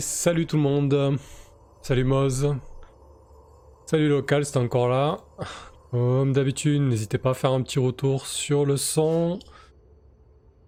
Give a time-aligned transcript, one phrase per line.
[0.00, 1.18] Salut tout le monde.
[1.82, 2.54] Salut Moz.
[3.84, 5.18] Salut local, c'est encore là.
[5.90, 9.38] Comme d'habitude, n'hésitez pas à faire un petit retour sur le son.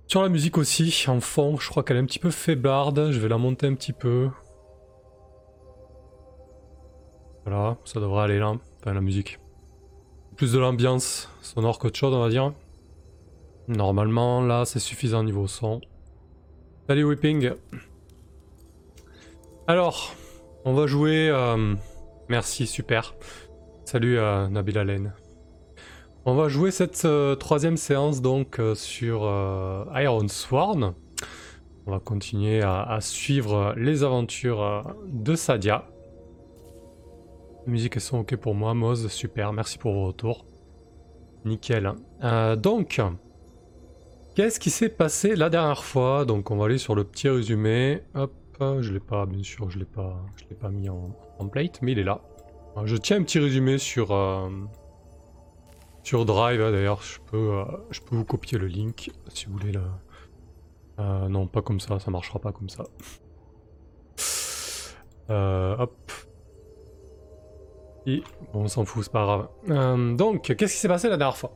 [0.09, 3.11] Sur la musique aussi, en fond, je crois qu'elle est un petit peu faiblarde.
[3.11, 4.29] Je vais la monter un petit peu.
[7.47, 8.53] Voilà, ça devrait aller là.
[8.81, 9.39] Enfin, la musique.
[10.37, 12.53] Plus de l'ambiance sonore qu'autre chose, on va dire.
[13.69, 15.81] Normalement, là, c'est suffisant niveau son.
[16.89, 17.53] Salut Whipping.
[19.69, 20.15] Alors,
[20.65, 21.29] on va jouer...
[21.29, 21.75] Euh,
[22.31, 23.15] merci, super.
[23.85, 25.13] Salut euh, Nabil Allen.
[26.25, 29.31] On va jouer cette euh, troisième séance donc sur
[29.95, 30.95] Iron Sworn.
[31.87, 35.85] On va continuer à, suivre les aventures de Sadia.
[37.67, 40.47] musique et son ok pour moi, Moz, super, merci pour vos retours.
[41.45, 41.93] Nickel.
[42.57, 43.03] donc,
[44.35, 46.25] qu'est-ce qui s'est passé la dernière fois?
[46.25, 48.03] Donc on va aller sur le petit résumé.
[48.15, 51.81] Hop, je l'ai pas, bien sûr, je l'ai pas, je l'ai pas mis en template,
[51.83, 52.21] mais il est là.
[52.85, 54.49] Je tiens un petit résumé sur euh,
[56.03, 56.61] sur Drive.
[56.61, 59.73] Hein, d'ailleurs, je peux, euh, je peux vous copier le link si vous voulez.
[59.73, 59.83] Le...
[61.01, 62.85] Euh, non, pas comme ça, ça marchera pas comme ça.
[65.29, 66.13] hop.
[68.07, 70.17] Et bon, on s'en fout, c'est pas grave.
[70.17, 71.53] donc, qu'est-ce qui s'est passé la dernière fois?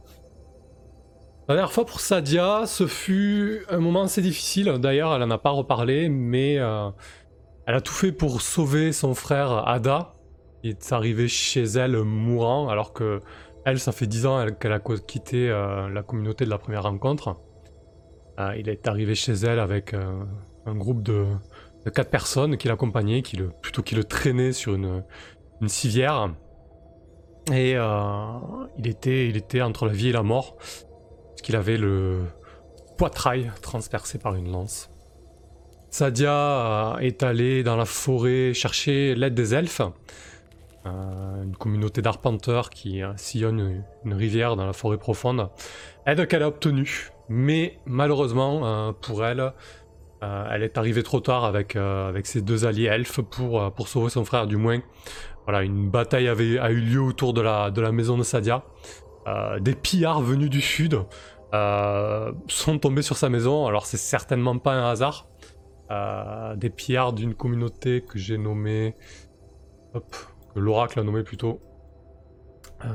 [1.53, 4.72] La dernière fois pour Sadia, ce fut un moment assez difficile.
[4.78, 6.89] D'ailleurs, elle en a pas reparlé, mais euh,
[7.67, 10.14] elle a tout fait pour sauver son frère Ada.
[10.62, 13.20] Il est arrivé chez elle mourant, alors que
[13.67, 17.36] elle, ça fait 10 ans qu'elle a quitté euh, la communauté de la première rencontre.
[18.41, 21.27] Euh, il est arrivé chez elle avec un groupe de,
[21.84, 23.23] de 4 personnes qui l'accompagnaient,
[23.61, 25.02] plutôt qui le traînaient sur une,
[25.67, 26.33] civière.
[27.52, 27.77] Et
[28.79, 30.57] il était entre la vie et la mort
[31.42, 32.20] qu'il avait le
[32.97, 34.89] poitrail transpercé par une lance.
[35.91, 39.83] Sadia est allé dans la forêt chercher l'aide des elfes,
[40.86, 45.51] euh, une communauté d'arpenteurs qui euh, sillonne une rivière dans la forêt profonde.
[46.07, 49.52] Aide qu'elle a obtenue, mais malheureusement euh, pour elle,
[50.23, 54.25] elle est arrivée trop tard avec, avec ses deux alliés elfes pour, pour sauver son
[54.25, 54.79] frère, du moins.
[55.47, 58.63] Voilà, une bataille avait, a eu lieu autour de la, de la maison de Sadia.
[59.60, 60.98] Des pillards venus du sud
[61.55, 63.66] euh, sont tombés sur sa maison.
[63.66, 65.28] Alors c'est certainement pas un hasard.
[65.90, 68.94] Euh, des pillards d'une communauté que j'ai nommée,
[69.92, 70.16] hop,
[70.55, 71.60] que l'oracle a nommé plutôt,
[72.86, 72.88] euh,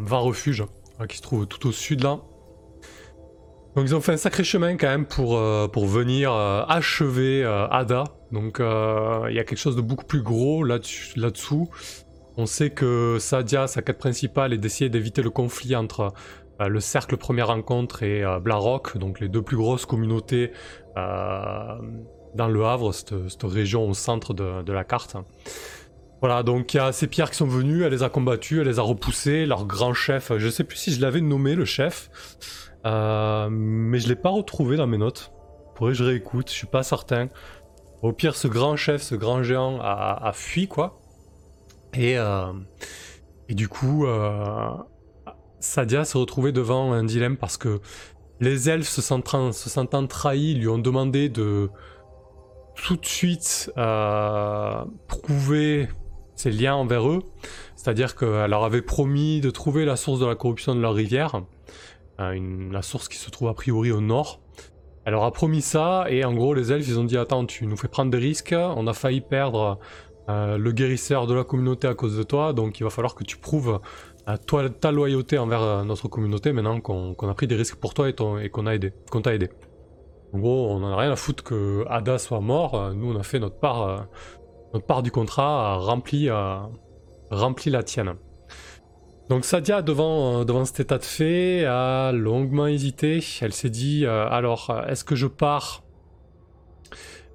[0.00, 0.64] Va Refuge,
[1.08, 2.18] qui se trouve tout au sud là.
[3.76, 5.38] Donc ils ont fait un sacré chemin quand même pour,
[5.70, 8.04] pour venir achever Ada.
[8.32, 11.68] Donc il y a quelque chose de beaucoup plus gros là-dessous.
[12.36, 16.12] On sait que Sadia, sa quête principale est d'essayer d'éviter le conflit entre
[16.60, 20.52] euh, le cercle première rencontre et euh, Blarock, donc les deux plus grosses communautés
[20.96, 21.78] euh,
[22.34, 25.16] dans le Havre, cette, région au centre de, la carte.
[26.20, 28.68] Voilà, donc il y a ces pierres qui sont venues, elle les a combattues, elle
[28.68, 32.10] les a repoussées, leur grand chef, je sais plus si je l'avais nommé le chef,
[32.84, 35.32] mais je l'ai pas retrouvé dans mes notes.
[35.74, 37.28] Pourrait je réécoute, je suis pas certain.
[38.00, 40.98] Au pire, ce grand chef, ce grand géant a, fui quoi.
[41.96, 42.16] Et,
[43.48, 44.06] et du coup,
[45.60, 47.80] Sadia se retrouvait devant un dilemme parce que
[48.40, 51.70] les elfes se sentant, se trahis lui ont demandé de
[52.74, 55.88] tout de suite euh, prouver
[56.34, 57.22] ses liens envers eux.
[57.74, 61.42] C'est-à-dire qu'elle leur avait promis de trouver la source de la corruption de leur rivière,
[62.20, 64.40] euh, la source qui se trouve a priori au nord.
[65.04, 67.64] Elle leur a promis ça, et en gros les elfes ils ont dit attends tu
[67.66, 69.78] nous fais prendre des risques, on a failli perdre
[70.28, 73.24] euh, le guérisseur de la communauté à cause de toi, donc il va falloir que
[73.24, 73.80] tu prouves
[74.46, 78.08] toi, ta loyauté envers euh, notre communauté maintenant qu'on a pris des risques pour toi
[78.08, 78.92] et, qu'on a aidé,
[79.22, 79.50] t'a aidé.
[80.32, 82.74] En gros, on en a rien à foutre que Ada soit mort.
[82.74, 83.98] Euh, nous, on a fait notre part, euh,
[84.74, 86.28] notre part du contrat, rempli,
[87.30, 88.14] rempli la tienne.
[89.28, 93.20] Donc Sadia, devant, devant cet état de fait, a longuement hésité.
[93.40, 95.82] Elle s'est dit, alors, est-ce que je pars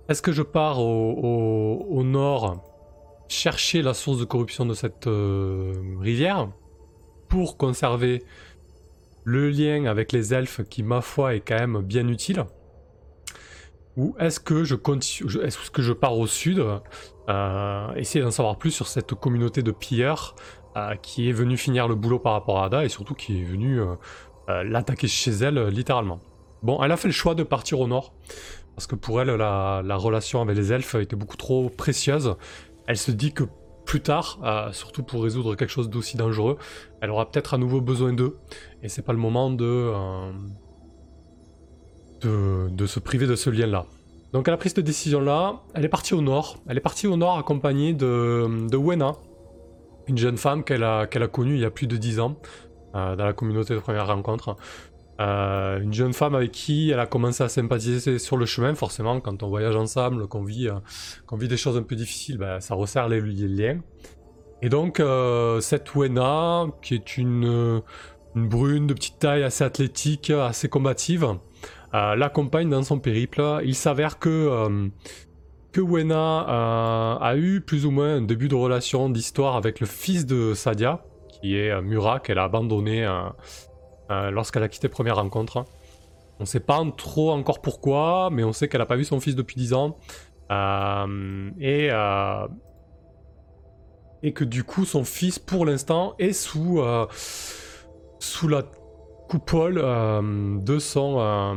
[0.07, 2.70] Est-ce que je pars au, nord
[3.31, 5.07] chercher la source de corruption de cette
[5.99, 6.49] rivière
[7.27, 8.23] pour conserver
[9.23, 12.45] le lien avec les elfes qui, ma foi, est quand même bien utile
[13.97, 16.63] Ou est-ce que je, continue, est-ce que je pars au sud,
[17.29, 20.35] euh, essayer d'en savoir plus sur cette communauté de pilleurs
[20.75, 23.45] euh, qui est venue finir le boulot par rapport à Ada et surtout qui est
[23.45, 26.19] venue euh, l'attaquer chez elle littéralement
[26.63, 28.13] Bon, elle a fait le choix de partir au nord
[28.75, 32.35] parce que pour elle, la relation avec les elfes était beaucoup trop précieuse.
[32.91, 33.45] Elle se dit que
[33.85, 36.57] plus tard, euh, surtout pour résoudre quelque chose d'aussi dangereux,
[36.99, 38.37] elle aura peut-être à nouveau besoin d'eux.
[38.83, 39.93] Et c'est pas le moment de,
[42.25, 43.85] euh, de, se priver de ce lien-là.
[44.33, 46.57] Donc elle a pris cette décision-là, elle est partie au nord.
[46.67, 49.15] Elle est partie au nord accompagnée de, de Wena,
[50.07, 52.35] une jeune femme qu'elle a, qu'elle a connue il y a plus de 10 ans,
[52.93, 54.57] dans la communauté de première rencontre.
[55.21, 59.19] Euh, une jeune femme avec qui elle a commencé à sympathiser sur le chemin, forcément,
[59.19, 60.73] quand on voyage ensemble, qu'on vit, euh,
[61.27, 63.79] qu'on vit des choses un peu difficiles, ben, ça resserre les, liens.
[64.61, 67.81] Et donc, euh, cette Wena, qui est une,
[68.35, 71.37] une, brune de petite taille, assez athlétique, assez combative,
[71.93, 73.43] l'accompagne dans son périple.
[73.63, 74.89] Il s'avère que,
[75.71, 80.25] que Wena a eu plus ou moins un début de relation, d'histoire avec le fils
[80.25, 83.05] de Sadia, qui est Murat, qu'elle a abandonné
[84.31, 85.65] lorsqu'elle a quitté Première Rencontre.
[86.39, 89.19] On ne sait pas trop encore pourquoi, mais on sait qu'elle n'a pas vu son
[89.19, 89.97] fils depuis 10 ans.
[90.51, 92.47] Euh, et, euh,
[94.23, 96.83] et que du coup, son fils, pour l'instant, est sous,
[98.19, 98.63] sous la
[99.29, 101.55] coupole de, son,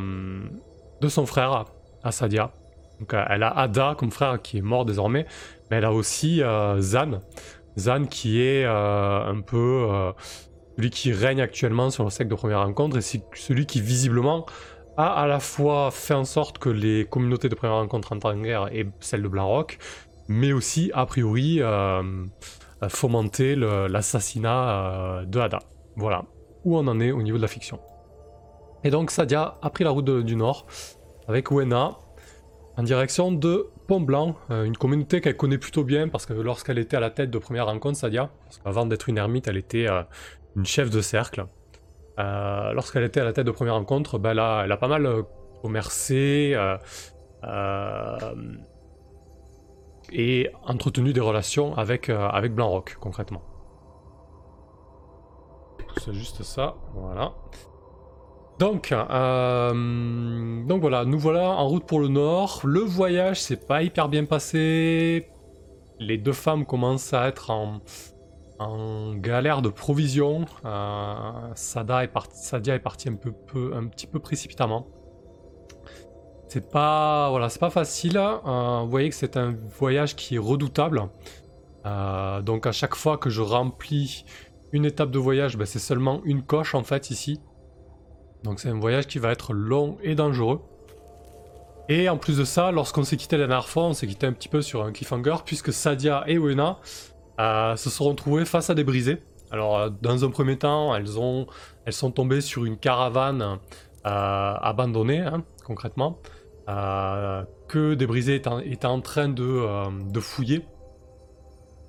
[1.01, 1.65] de son frère,
[2.03, 2.51] Asadia.
[2.99, 5.25] Donc, elle a Ada comme frère qui est mort désormais,
[5.69, 6.41] mais elle a aussi
[6.79, 7.21] Zan.
[7.77, 10.13] Zan qui est un peu
[10.75, 14.45] celui qui règne actuellement sur le secte de première rencontre, et c'est celui qui visiblement
[14.97, 18.41] a à la fois fait en sorte que les communautés de première rencontre entrent en
[18.41, 19.77] guerre et celle de Blanc-Rock,
[20.27, 22.01] mais aussi, a priori, euh,
[22.87, 25.59] fomenter l'assassinat euh, de Ada.
[25.95, 26.25] Voilà
[26.65, 27.79] où on en est au niveau de la fiction.
[28.83, 30.65] Et donc Sadia a pris la route du nord
[31.27, 31.97] avec Wena
[32.77, 36.77] en direction de Pont Blanc, euh, une communauté qu'elle connaît plutôt bien parce que lorsqu'elle
[36.77, 39.87] était à la tête de première rencontre, Sadia, parce qu'avant d'être une ermite, elle était
[40.55, 41.45] une chef de cercle.
[42.17, 45.05] Euh, lorsqu'elle était à la tête de première rencontre, ben là, elle a pas mal
[45.05, 45.23] euh,
[45.61, 48.17] commercé euh,
[50.11, 52.53] et entretenu des relations avec, avec
[52.99, 53.41] concrètement.
[55.97, 57.33] C'est juste ça, voilà.
[58.59, 62.61] Donc, donc voilà, nous voilà en route pour le nord.
[62.63, 65.27] Le voyage s'est pas hyper bien passé.
[65.99, 67.81] Les deux femmes commencent à être en,
[68.59, 70.45] en galère de provisions.
[70.65, 71.23] Euh,
[71.55, 74.87] Sada est parti, Sadia est parti un, peu, un petit peu précipitamment.
[76.47, 78.17] C'est pas, voilà, pas facile.
[78.17, 81.09] Euh, vous voyez que c'est un voyage qui est redoutable.
[81.85, 84.25] Euh, donc à chaque fois que je remplis
[84.71, 87.41] une étape de voyage, ben, c'est seulement une coche en fait ici.
[88.43, 90.61] Donc c'est un voyage qui va être long et dangereux.
[91.87, 94.33] Et en plus de ça, lorsqu'on s'est quitté la dernière fois, on s'est quitté un
[94.33, 96.79] petit peu sur un cliffhanger, puisque Sadia et Wena
[97.39, 99.17] euh, se sont retrouvées face à des brisées.
[99.51, 101.47] Alors, euh, dans un premier temps, elles, ont,
[101.85, 103.57] elles sont tombées sur une caravane euh,
[104.05, 106.19] abandonnée, hein, concrètement,
[106.67, 110.65] que des brisées étaient, en train de, de fouiller.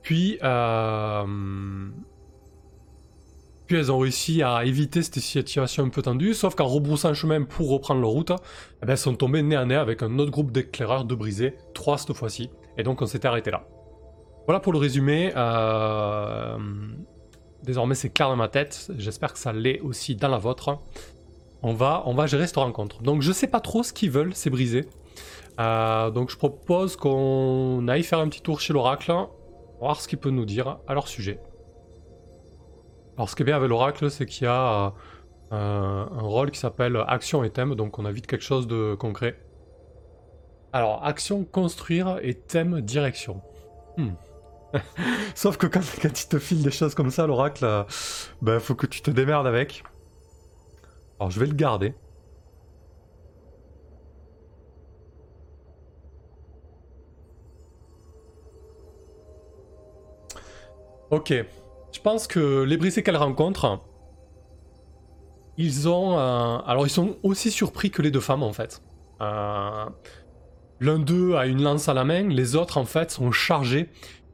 [0.02, 0.38] Puis,
[3.66, 7.43] puis elles ont réussi à éviter cette situation un peu tendue, sauf qu'en rebroussant chemin
[7.43, 8.32] pour reprendre leur route,
[8.82, 11.54] eh ben, elles sont tombées nez à nez avec un autre groupe d'éclaireurs de brisés,
[11.75, 13.66] trois cette fois-ci, et donc on s'était arrêté là.
[14.46, 15.32] Voilà pour le résumé.
[15.37, 16.56] Euh,
[17.64, 18.90] désormais, c'est clair dans ma tête.
[18.96, 20.78] J'espère que ça l'est aussi dans la vôtre.
[21.62, 23.02] On va, gérer cette rencontre.
[23.02, 24.88] Donc, je sais pas trop ce qu'ils veulent, c'est brisé.
[25.58, 29.12] Euh, donc, je propose qu'on aille faire un petit tour chez l'oracle,
[29.81, 31.41] voir ce qu'il peut nous dire à leur sujet.
[33.17, 34.93] Alors, ce qui est bien avec l'oracle, c'est qu'il y a
[35.53, 38.94] euh, un rôle qui s'appelle action et thème, donc on a vite quelque chose de
[38.94, 39.36] concret.
[40.72, 43.41] Alors, action, construire et thème, direction.
[43.96, 44.10] Hmm.
[45.35, 47.85] Sauf que quand, quand il te file des choses comme ça, l'oracle, euh,
[48.43, 49.85] ben, faut que tu te démerdes avec.
[51.19, 51.94] Alors je vais le garder.
[61.11, 61.32] Ok.
[61.93, 63.81] Je pense que les brisés qu'elle rencontre,
[65.56, 66.19] ils ont...
[66.19, 68.82] alors ils sont aussi surpris que les deux femmes en fait.
[69.20, 69.87] Euh,
[70.81, 73.89] l'un d'eux a une lance à la main, les autres en fait sont chargés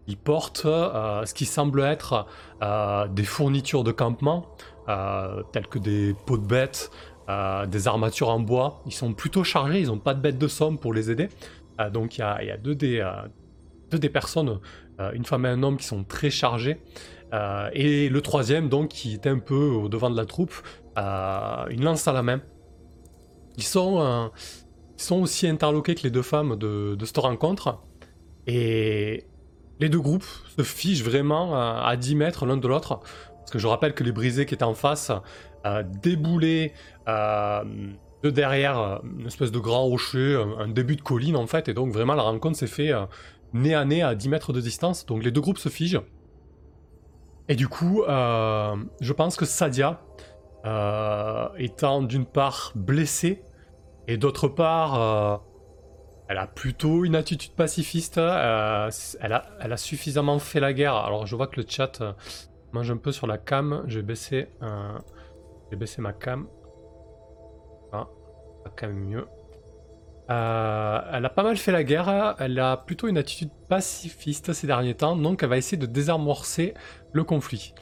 [0.08, 2.26] ils portent euh, ce qui semble être
[2.62, 4.46] euh, des fournitures de campement,
[4.88, 6.90] euh, telles que des pots de bêtes,
[7.68, 8.82] des armatures en bois.
[8.84, 11.30] Ils sont plutôt chargés, ils n'ont pas de bêtes de somme pour les aider.
[11.90, 13.02] donc il y a, deux, des,
[13.90, 14.58] deux des personnes,
[15.14, 16.82] une femme et un homme, qui sont très chargés.
[17.72, 20.52] et le troisième, donc, qui est un peu au devant de la troupe,
[20.96, 22.42] une lance à la main.
[23.56, 24.30] Ils sont,
[24.98, 27.80] sont aussi interloqués que les deux femmes de, de cette rencontre.
[28.46, 29.24] Et
[29.82, 30.24] les deux groupes
[30.56, 33.00] se fichent vraiment à, 10 mètres l'un de l'autre.
[33.38, 35.10] Parce que je rappelle que les brisés qui étaient en face
[35.66, 36.72] euh, déboulaient
[37.08, 37.64] euh,
[38.22, 41.68] de derrière euh, une espèce de grand rocher, un, début de colline en fait.
[41.68, 42.92] Et donc vraiment la rencontre s'est fait
[43.52, 45.04] nez à nez à 10 mètres de distance.
[45.04, 46.02] Donc les deux groupes se figent.
[47.48, 50.00] Et du coup, je pense que Sadia,
[51.58, 53.42] étant d'une part blessée,
[54.06, 55.42] et d'autre part
[56.32, 58.16] elle a plutôt une attitude pacifiste.
[58.16, 60.94] euh, elle, a, suffisamment fait la guerre.
[60.94, 62.12] Alors je vois que le chat euh,
[62.72, 63.84] mange un peu sur la cam.
[63.86, 64.48] Je vais baisser,
[65.98, 66.46] ma cam.
[67.92, 68.08] Ah,
[68.76, 69.26] quand même mieux.
[70.30, 72.34] Euh, elle a pas mal fait la guerre.
[72.38, 75.16] Elle a plutôt une attitude pacifiste ces derniers temps.
[75.16, 76.72] Donc elle va essayer de désamorcer
[77.12, 77.74] le conflit.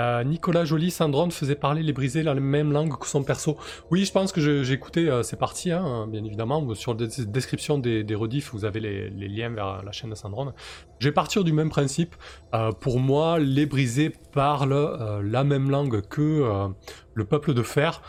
[0.00, 3.56] Euh, Nicolas Joly, Sandrone faisait parler les brisés la même langue que son perso.
[3.90, 6.74] Oui, je pense que j'ai écouté euh, ces parties, hein, bien évidemment.
[6.74, 10.14] Sur la des- description des, des rediffs, vous avez les, liens vers la chaîne de
[10.14, 10.52] Sandrone.
[10.98, 12.14] Je vais partir du même principe.
[12.54, 16.68] Euh, pour moi, les brisés parlent la même langue que
[17.14, 18.02] le peuple de fer.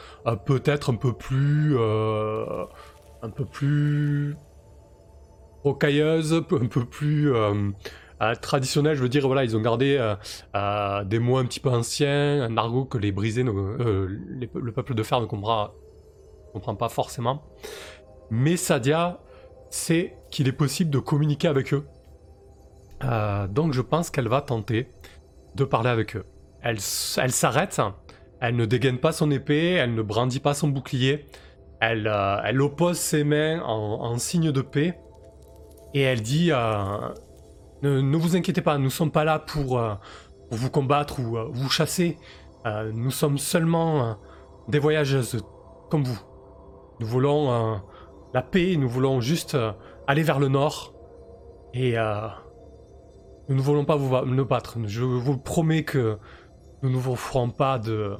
[0.45, 1.77] Peut-être un peu plus.
[1.77, 4.35] un peu plus.
[5.63, 7.31] rocailleuse, un peu plus.
[8.21, 10.15] Euh, traditionnel, je veux dire, voilà, ils ont gardé euh,
[10.55, 14.07] euh, des mots un petit peu anciens, un argot que les brisés, euh,
[14.53, 15.71] le peuple de fer ne comprend,
[16.79, 17.43] pas forcément.
[18.29, 19.19] Mais Sadia
[19.69, 21.85] sait qu'il est possible de communiquer avec eux.
[23.49, 24.89] Donc je pense qu'elle va tenter
[25.55, 26.25] de parler avec eux.
[26.61, 26.77] Elle,
[27.17, 27.79] elle s'arrête,
[28.39, 31.27] elle ne dégaine pas son épée, elle ne brandit pas son bouclier,
[31.81, 32.11] elle,
[32.45, 34.97] elle oppose ses mains en, signe de paix
[35.93, 36.51] et elle dit
[37.81, 39.93] ne, vous inquiétez pas, nous ne sommes pas là pour, euh,
[40.51, 42.17] vous combattre ou euh, vous chasser.
[42.65, 44.17] Euh, nous sommes seulement
[44.67, 45.43] des voyageuses
[45.89, 46.19] comme vous.
[46.99, 47.81] Nous voulons
[48.33, 49.57] la paix, nous voulons juste
[50.07, 50.93] aller vers le nord.
[51.73, 51.95] Et
[53.49, 54.77] nous ne voulons pas vous nous battre.
[54.85, 56.17] Je vous promets que
[56.81, 58.17] nous ne vous ferons pas de,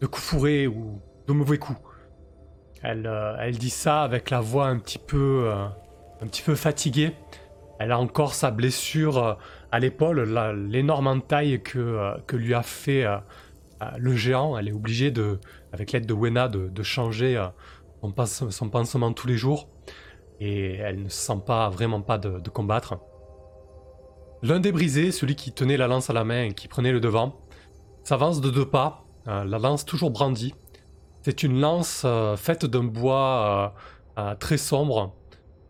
[0.00, 1.78] de coups fourrés ou de mauvais coups.
[2.82, 5.48] Elle, dit ça avec la voix un petit peu
[6.54, 7.14] fatiguée.
[7.78, 9.34] Elle a encore sa blessure euh,
[9.70, 10.22] à l'épaule,
[10.70, 13.18] l'énorme entaille que, euh, que lui a fait euh,
[13.98, 14.56] le géant.
[14.56, 15.38] Elle est obligée, de,
[15.72, 17.42] avec l'aide de Wena, de, changer
[18.02, 19.68] son, pansement tous les jours.
[20.40, 22.98] Et elle ne se sent pas vraiment pas de, de combattre.
[24.42, 27.00] L'un des brisés, celui qui tenait la lance à la main et qui prenait le
[27.00, 27.40] devant,
[28.04, 30.54] s'avance de deux pas, la lance toujours brandie.
[31.22, 32.06] C'est une lance
[32.36, 33.74] faite d'un bois
[34.38, 35.15] très sombre,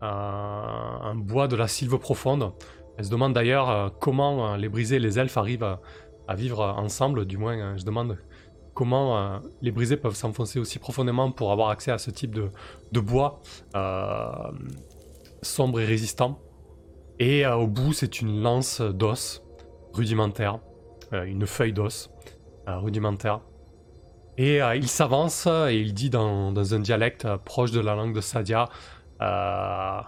[0.01, 2.51] un bois de la sylve profonde.
[2.97, 5.77] Elle se demande d'ailleurs euh, comment euh, les brisés et les elfes arrivent
[6.27, 8.17] à, vivre ensemble, du moins euh, je demande
[8.73, 12.99] comment euh, les brisés peuvent s'enfoncer aussi profondément pour avoir accès à ce type de,
[12.99, 13.41] bois
[15.41, 16.39] sombre et résistant.
[17.19, 19.43] Et au bout, c'est une lance d'os
[19.93, 20.59] rudimentaire,
[21.11, 22.11] une feuille d'os
[22.67, 23.41] rudimentaire.
[24.37, 28.21] Et il s'avance et il dit dans, dans un dialecte proche de la langue de
[28.21, 28.69] Sadia
[29.21, 30.01] euh,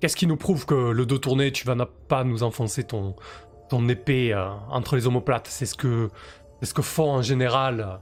[0.00, 1.76] Qu'est-ce qui nous prouve que le dos tourné, tu vas
[2.08, 3.16] pas nous enfoncer ton,
[3.68, 5.46] ton épée euh, entre les omoplates?
[5.46, 6.10] C'est ce que
[6.60, 7.96] c'est ce que font en général euh,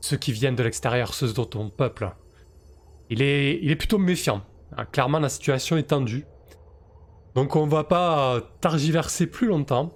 [0.00, 2.10] ceux qui viennent de l'extérieur, ceux de ton peuple.
[3.10, 4.42] Il est, il est plutôt méfiant.
[4.90, 6.24] Clairement, la situation est tendue.
[7.34, 9.90] Donc on va pas targiverser plus longtemps.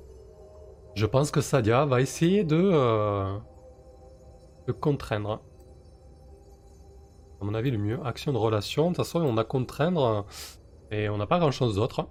[0.94, 3.36] Je pense que Sadia va essayer de,
[4.66, 5.40] de contraindre.
[7.40, 8.84] À mon avis, le mieux, action de relation.
[8.90, 10.24] De toute façon, on a contraindre
[10.90, 12.08] et on n'a pas grand chose d'autre.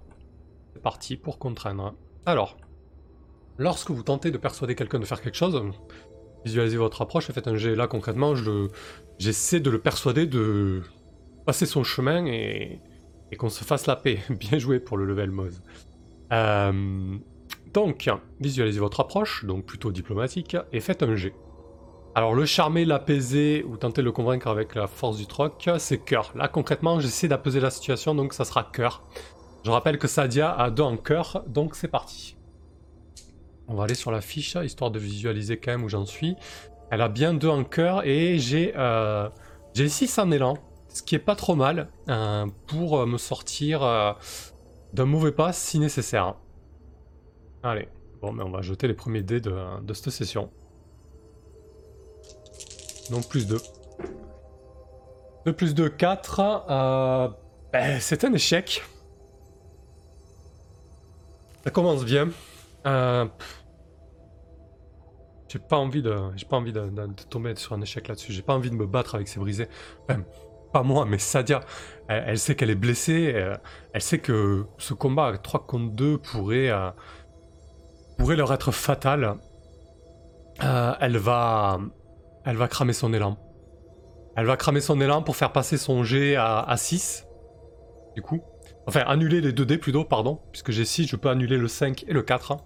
[0.72, 1.94] C'est parti pour contraindre.
[2.26, 2.56] Alors,
[3.58, 5.60] lorsque vous tentez de persuader quelqu'un de faire quelque chose,
[6.44, 7.74] visualisez votre approche et faites un jet.
[7.74, 8.68] Là, concrètement, je-
[9.18, 10.82] j'essaie de le persuader de
[11.44, 12.80] passer son chemin et,
[13.32, 14.20] et qu'on se fasse la paix.
[14.30, 15.60] Bien joué pour le level Moz.
[16.32, 17.16] Euh,
[17.72, 18.08] donc,
[18.40, 21.34] visualisez votre approche, donc plutôt diplomatique, et faites un jet.
[22.16, 25.98] Alors, le charmer, l'apaiser ou tenter de le convaincre avec la force du troc, c'est
[25.98, 26.32] cœur.
[26.34, 29.02] Là, concrètement, j'essaie d'apaiser la situation, donc ça sera cœur.
[29.66, 32.38] Je rappelle que Sadia a deux en cœur, donc c'est parti.
[33.68, 36.36] On va aller sur la fiche, histoire de visualiser quand même où j'en suis.
[36.90, 39.28] Elle a bien deux en cœur et j'ai euh,
[39.74, 40.56] j'ai 6 en élan,
[40.88, 44.14] ce qui est pas trop mal euh, pour euh, me sortir euh,
[44.94, 46.36] d'un mauvais pas si nécessaire.
[47.62, 47.90] Allez,
[48.22, 50.50] bon, mais on va jeter les premiers dés de cette session.
[53.10, 53.58] Donc plus 2.
[55.46, 56.40] 2 plus 2, 4.
[56.68, 57.28] Euh,
[57.72, 58.82] ben, c'est un échec.
[61.64, 62.30] Ça commence bien.
[62.86, 63.26] Euh,
[65.48, 68.32] j'ai pas envie de, j'ai pas envie de, de- de tomber sur un échec là-dessus.
[68.32, 69.68] J'ai pas envie de me battre avec ces brisés.
[70.08, 70.22] Enfin,
[70.72, 71.60] pas moi, mais Sadia.
[72.08, 73.32] Elle, elle sait qu'elle est blessée.
[73.34, 73.56] euh,
[73.92, 76.90] Elle, sait que ce combat à 3 contre 2 pourrait, euh,
[78.18, 79.36] pourrait leur être fatal.
[80.62, 81.78] Euh, elle va,
[82.46, 83.36] elle va cramer son élan.
[84.36, 87.26] Elle va cramer son élan pour faire passer son G à, à 6.
[88.14, 88.42] Du coup.
[88.86, 90.40] Enfin, annuler les 2 dés plutôt, pardon.
[90.52, 92.56] Puisque j'ai 6, je peux annuler le 5 et le 4.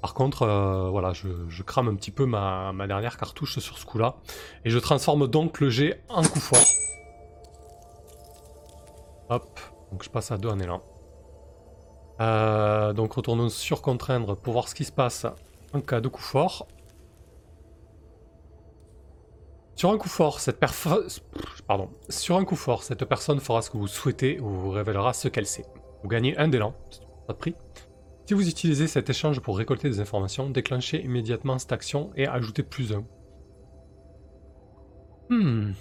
[0.00, 3.86] Par contre, euh, voilà, je, crame un petit peu ma, ma dernière cartouche sur ce
[3.86, 4.16] coup-là.
[4.64, 6.58] Et je transforme donc le G en coup fort.
[9.28, 9.60] Hop.
[9.92, 10.82] Donc je passe à 2 en élan.
[12.20, 15.26] Euh, donc retournons sur contraindre pour voir ce qui se passe
[15.72, 16.66] en cas de coup fort.
[19.74, 21.08] Sur un coup fort, cette personne
[23.40, 25.66] fera ce que vous souhaitez ou vous révélera ce qu'elle sait.
[26.02, 26.74] Vous gagnez un d'élan,
[27.26, 27.54] pas de prix.
[28.26, 32.62] Si vous utilisez cet échange pour récolter des informations, déclenchez immédiatement cette action et ajoutez
[32.62, 33.04] plus un.
[35.28, 35.72] Hmm.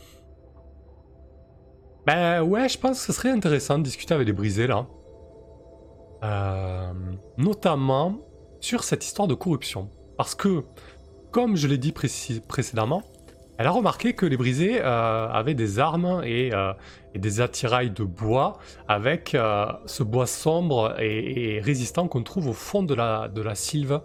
[2.05, 4.87] Ben ouais, je pense que ce serait intéressant de discuter avec les brisés là.
[6.23, 6.93] Euh,
[7.37, 8.19] notamment
[8.59, 9.89] sur cette histoire de corruption.
[10.17, 10.63] Parce que,
[11.31, 13.03] comme je l'ai dit précédemment,
[13.61, 16.73] elle a remarqué que les brisés euh, avaient des armes et, euh,
[17.13, 19.37] des attirails de bois avec
[19.85, 24.01] ce bois sombre et, résistant qu'on trouve au fond de la, de la sylve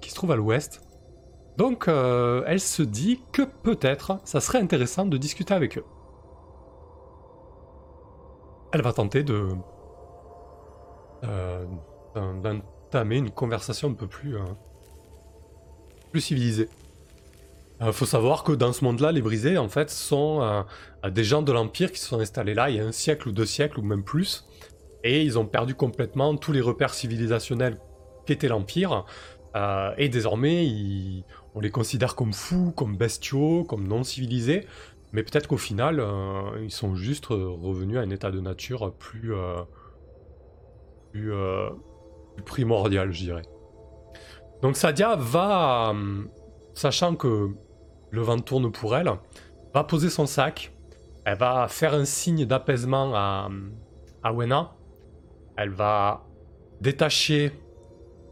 [0.00, 0.82] qui se trouve à l'ouest.
[1.58, 5.84] Donc elle se dit que peut-être ça serait intéressant de discuter avec eux.
[8.72, 9.48] Elle va tenter de
[12.42, 14.36] d'entamer une conversation un peu plus
[16.10, 16.68] plus civilisée.
[17.82, 21.42] Euh, faut savoir que dans ce monde-là, les brisés, en fait, sont euh, des gens
[21.42, 23.80] de l'Empire qui se sont installés là il y a un siècle ou deux siècles
[23.80, 24.46] ou même plus.
[25.04, 27.78] Et ils ont perdu complètement tous les repères civilisationnels
[28.26, 29.04] qu'était l'Empire.
[29.56, 31.24] Euh, et désormais,
[31.54, 34.66] on les considère comme fous, comme bestiaux, comme non civilisés.
[35.12, 36.02] Mais peut-être qu'au final,
[36.62, 39.34] ils sont juste revenus à un état de nature plus,
[41.10, 41.30] plus,
[42.34, 43.42] plus primordial, je dirais.
[44.62, 45.92] Donc Sadia va,
[46.72, 47.50] sachant que
[48.12, 49.10] le vent tourne pour elle,
[49.74, 50.72] va poser son sac,
[51.24, 53.48] elle va faire un signe d'apaisement à,
[54.22, 54.74] à Wena,
[55.56, 56.24] elle va
[56.80, 57.52] détacher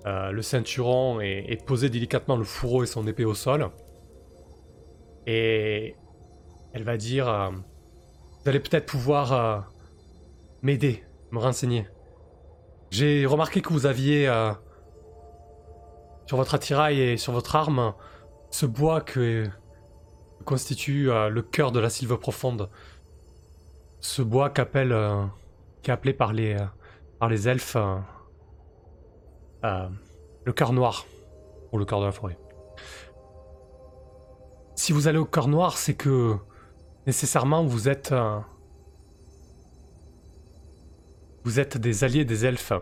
[0.06, 3.70] euh, le ceinturon et, poser délicatement le fourreau et son épée au sol.
[5.26, 5.94] Et
[6.72, 9.60] elle va dire euh, Vous allez peut-être pouvoir euh,
[10.62, 11.86] m'aider, me renseigner.
[12.90, 14.26] J'ai remarqué que vous aviez
[16.26, 17.94] sur votre attirail et sur votre arme
[18.50, 19.46] ce bois que
[20.44, 22.68] constitue euh, le cœur de la sylve profonde.
[24.00, 25.24] Ce bois qu'appelle, euh,
[25.88, 26.64] appelé par les, euh,
[27.18, 27.76] par les elfes
[29.62, 31.06] le cœur noir,
[31.72, 32.38] ou le cœur de la forêt.
[34.74, 36.36] Si vous allez au cœur noir, c'est que
[37.06, 38.14] nécessairement vous êtes
[41.44, 42.72] vous êtes des alliés des elfes.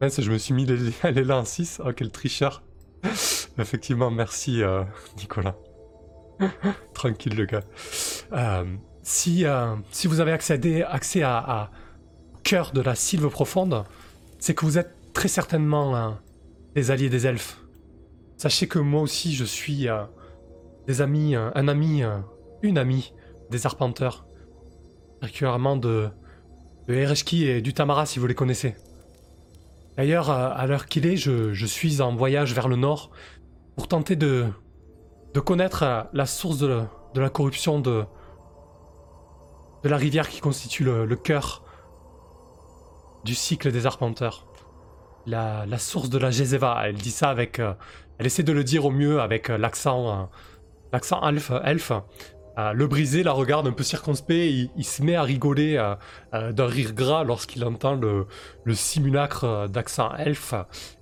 [0.00, 0.92] je me suis mis les
[1.24, 1.80] là en 6.
[1.84, 2.64] Oh, quel tricheur.
[3.58, 4.62] Effectivement, merci
[5.16, 5.56] Nicolas.
[6.94, 7.62] Tranquille le gars.
[8.32, 8.64] Euh,
[9.02, 11.70] si, euh, si vous avez accédé, accès à,
[12.42, 13.84] cœur de la sylve profonde,
[14.38, 16.18] c'est que vous êtes très certainement
[16.74, 17.58] des alliés des elfes.
[18.36, 20.02] Sachez que moi aussi je suis euh,
[20.86, 22.02] des amis, un ami,
[22.62, 23.14] une amie
[23.50, 24.26] des arpenteurs.
[25.20, 26.08] Particulièrement de,
[26.86, 28.74] de Ereshki et du Tamara si vous les connaissez.
[29.96, 33.10] D'ailleurs, à l'heure qu'il est, je, je suis en voyage vers le nord
[33.76, 34.48] pour tenter de,
[35.34, 38.04] de connaître euh, la source de, la corruption de,
[39.82, 41.64] la rivière qui constitue le, cœur
[43.24, 44.46] du cycle des arpenteurs.
[45.26, 47.58] La, source de la Jezeva, elle dit ça avec...
[47.58, 47.74] Euh,
[48.18, 50.30] elle essaie de le dire au mieux avec euh, l'accent
[50.92, 51.50] l'accent elfe.
[52.56, 55.76] le brisé la regarde un peu circonspect, il, il se met à rigoler
[56.32, 58.28] d'un rire gras lorsqu'il entend le,
[58.62, 60.54] le simulacre d'accent elfe,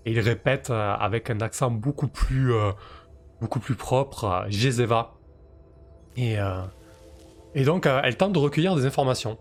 [0.07, 2.55] et il répète avec un accent beaucoup plus
[3.43, 4.47] beaucoup plus propre.
[6.17, 6.63] Et, euh,
[7.55, 9.37] et donc, euh, elle tente de recueillir des informations.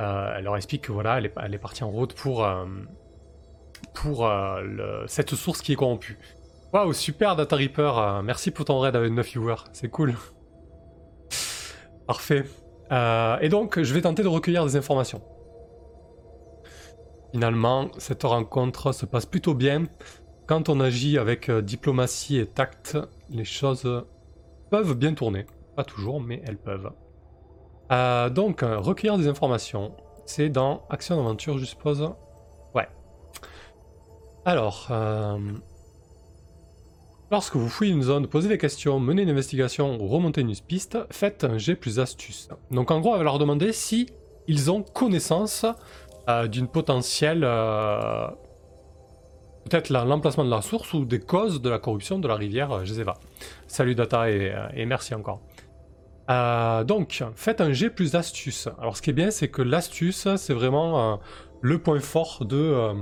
[0.00, 2.48] Euh, elle leur explique que voilà, elle est, elle est partie en route pour,
[3.94, 4.30] pour
[5.06, 6.18] cette source qui est corrompue.
[6.72, 10.14] Waouh, super Data Reaper, merci pour ton raid avec 9 viewers, c'est cool.
[12.06, 12.44] Parfait.
[12.90, 15.22] et donc, je vais tenter de recueillir des informations.
[17.32, 19.84] Finalement, cette rencontre se passe plutôt bien.
[20.46, 22.98] Quand on agit avec diplomatie et tact,
[23.30, 23.88] les choses
[24.70, 25.46] peuvent bien tourner.
[25.76, 26.92] Pas toujours, mais elles peuvent.
[27.92, 29.92] Euh, donc, euh, recueillir des informations.
[30.24, 32.08] C'est dans Action d'aventure, je suppose?
[32.74, 32.88] Ouais.
[34.44, 35.38] Alors, euh,
[37.30, 40.98] lorsque vous fouillez une zone, posez des questions, menez une investigation ou remontez une piste,
[41.10, 42.48] faites un G plus astuce.
[42.70, 44.08] Donc, en gros, elle va leur demander si
[44.48, 45.66] ils ont connaissance
[46.50, 47.44] d'une potentielle
[49.64, 53.14] peut-être l'emplacement de la source ou des causes de la corruption de la rivière Jezeva.
[53.66, 55.40] Salut Data et, euh, merci encore.
[56.30, 58.68] Euh, donc, faites un G plus astuce.
[58.78, 61.16] Alors, ce qui est bien, c'est que l'astuce, c'est vraiment euh,
[61.60, 62.92] le point fort de,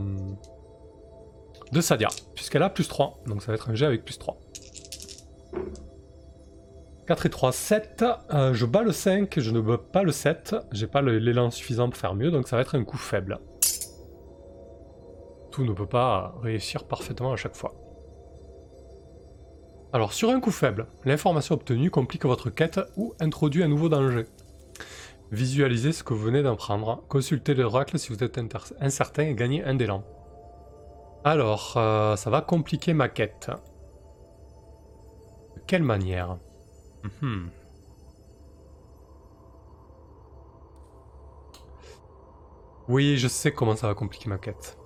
[1.72, 3.20] de Sadia, puisqu'elle a plus 3.
[3.26, 4.38] Donc, ça va être un G avec plus 3.
[7.10, 8.04] 4 et 3, 7.
[8.32, 10.54] Euh, je bats le 5, je ne bats pas le 7.
[10.70, 13.40] J'ai pas l'élan suffisant pour faire mieux, donc ça va être un coup faible.
[15.50, 17.74] Tout ne peut pas réussir parfaitement à chaque fois.
[19.92, 24.26] Alors, sur un coup faible, l'information obtenue complique votre quête ou introduit un nouveau danger.
[25.32, 27.02] Visualisez ce que vous venez d'en prendre.
[27.08, 28.40] Consultez l'oracle si vous êtes
[28.80, 30.04] incertain et gagnez un d'élan.
[31.24, 33.50] Alors, euh, ça va compliquer ma quête.
[35.56, 36.38] De quelle manière?
[37.22, 37.50] Mhm.
[42.88, 44.79] Oui, je sais comment ça va compliquer ma quête.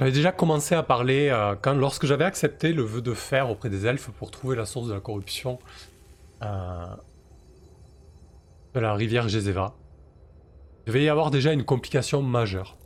[0.00, 3.68] J'avais déjà commencé à parler euh, quand, lorsque j'avais accepté le vœu de fer auprès
[3.68, 5.58] des elfes pour trouver la source de la corruption
[6.42, 6.86] euh,
[8.72, 9.74] de la rivière Gézéva.
[10.80, 12.78] Il devait y avoir déjà une complication majeure.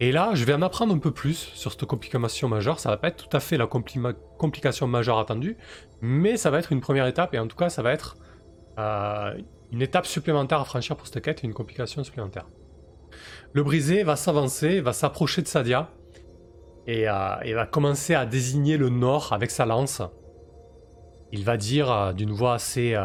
[0.00, 2.80] Et là, je vais en apprendre un peu plus sur cette complication majeure.
[2.80, 5.58] Ça va pas être tout à fait la complication majeure attendue,
[6.00, 8.16] mais ça va être une première étape, et en tout cas, ça va être
[8.78, 9.38] euh,
[9.72, 12.46] une étape supplémentaire à franchir pour cette quête, une complication supplémentaire.
[13.52, 15.90] Le brisé va s'avancer, va s'approcher de Sadia,
[16.88, 20.02] et, euh, va commencer à désigner le nord avec sa lance.
[21.30, 22.96] Il va dire euh, d'une voix assez,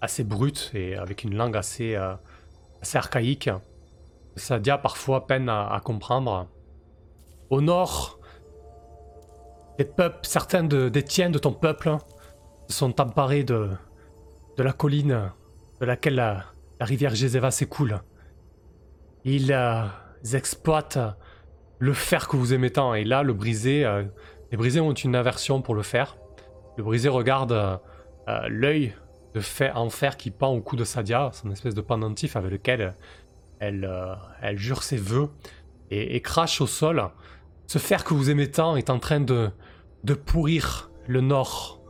[0.00, 1.94] assez brute et avec une langue assez,
[2.80, 3.50] assez archaïque
[4.36, 6.48] Sadia parfois peine à, comprendre.
[7.50, 8.18] Au nord,
[9.78, 11.96] des peuples, certains des tiens de ton peuple
[12.68, 13.70] sont emparés de,
[14.56, 15.32] de la colline
[15.80, 16.44] de laquelle la,
[16.80, 18.00] rivière Gézéva s'écoule.
[19.24, 19.84] Ils euh,
[20.32, 20.98] exploitent
[21.78, 22.94] le fer que vous aimez tant.
[22.94, 24.04] Et là, le brisé, euh,
[24.50, 26.16] les brisés ont une aversion pour le fer.
[26.76, 28.94] Le brisé regarde euh, l'œil
[29.34, 32.50] de fer, en fer qui pend au cou de Sadia, son espèce de pendentif avec
[32.50, 32.94] lequel
[33.62, 35.30] euh, elle, jure ses voeux
[35.90, 37.02] et, crache au sol.
[37.66, 39.50] Ce fer que vous aimez tant est en train de,
[40.04, 41.80] de pourrir le nord.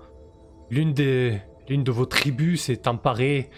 [0.71, 3.51] L'une des l'une de vos tribus s'est emparée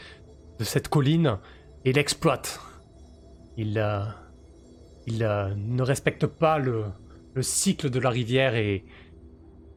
[0.58, 1.38] de cette colline
[1.84, 2.60] et l'exploite.
[3.56, 3.78] Il,
[5.10, 6.84] euh, il euh, ne respecte pas le,
[7.34, 8.84] le, cycle de la rivière et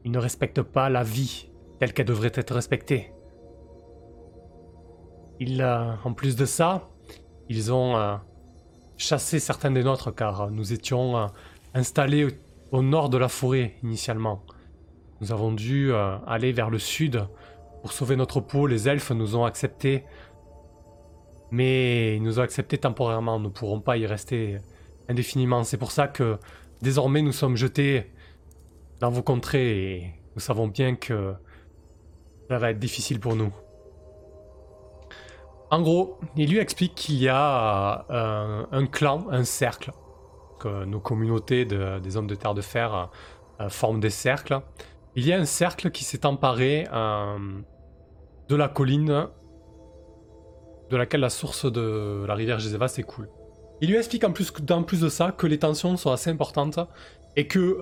[0.04, 3.12] il ne respecte pas la vie telle qu'elle devrait être respectée.
[5.40, 6.88] Il, en plus de ça,
[7.48, 8.16] ils ont euh,
[8.96, 11.26] chassé certains des nôtres car nous étions euh,
[11.74, 12.28] installés
[12.70, 14.42] au, nord de la forêt initialement.
[15.20, 17.26] Nous avons dû euh, aller vers le sud
[17.82, 18.66] pour sauver notre peau.
[18.66, 20.04] Les elfes nous ont acceptés.
[21.50, 23.38] Mais ils nous ont acceptés temporairement.
[23.38, 24.58] Nous ne pourrons pas y rester
[25.08, 25.64] indéfiniment.
[25.64, 26.38] C'est pour ça que
[26.82, 28.10] désormais nous sommes jetés
[29.00, 31.34] dans vos contrées et nous savons bien que
[32.48, 33.52] ça va être difficile pour nous.
[35.70, 39.92] En gros, il lui explique qu'il y a euh, un, clan, un cercle,
[40.60, 43.10] que nos communautés des hommes de terre de fer
[43.60, 44.60] euh, forment des cercles.
[45.16, 47.38] Il y a un cercle qui s'est emparé euh,
[48.48, 49.28] de la colline
[50.90, 53.28] de laquelle la source de la rivière Gézéva s'écoule.
[53.84, 56.78] Il lui explique en plus, en plus de ça que les tensions sont assez importantes
[57.36, 57.78] et que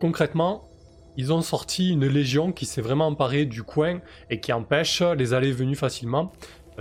[0.00, 0.68] concrètement,
[1.16, 5.34] ils ont sorti une légion qui s'est vraiment emparée du coin et qui empêche les
[5.34, 6.32] allées et venues facilement.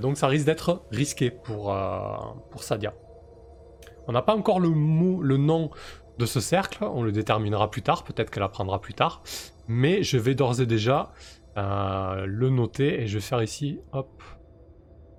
[0.01, 2.15] Donc ça risque d'être risqué pour, euh,
[2.49, 2.95] pour Sadia.
[4.07, 5.69] On n'a pas encore le, mot, le nom
[6.17, 9.21] de ce cercle, on le déterminera plus tard, peut-être qu'elle apprendra plus tard.
[9.67, 11.11] Mais je vais d'ores et déjà
[11.59, 14.23] euh, le noter et je vais faire ici, hop,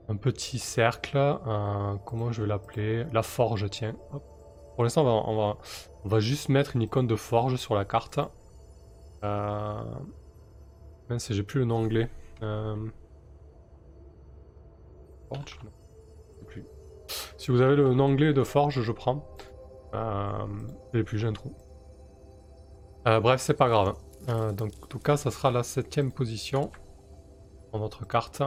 [0.08, 1.16] un petit cercle.
[1.16, 3.04] Euh, comment je vais l'appeler?
[3.12, 3.94] La forge, tiens.
[4.74, 5.56] Pour l'instant, on va,
[6.04, 8.20] on, va, juste mettre une icône de forge sur la carte.
[9.24, 9.82] Euh...
[11.10, 12.08] Mince, j'ai plus le nom anglais.
[17.36, 19.26] Si vous avez le nom anglais de forge, je prends.
[19.94, 20.46] Euh,
[20.94, 21.54] et puis j'ai un trou.
[23.06, 23.94] Euh, bref, c'est pas grave.
[24.28, 26.70] Euh, donc, en tout cas, ça sera la septième position
[27.72, 28.42] dans notre carte.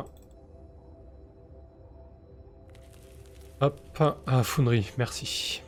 [3.64, 3.80] Hop,
[4.26, 5.62] ah, Foundry, merci.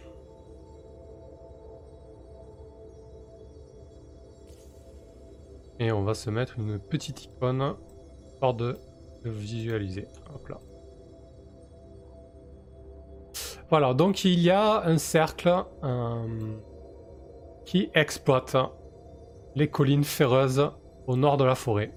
[5.79, 7.75] Et on va se mettre une petite icône
[8.41, 8.79] pour de
[9.23, 10.07] visualiser.
[10.33, 10.59] Hop là.
[13.69, 15.53] Voilà, donc il y a un cercle
[15.83, 16.57] euh,
[17.63, 18.57] qui exploite
[19.53, 20.71] les collines ferreuses
[21.05, 21.91] au nord de la forêt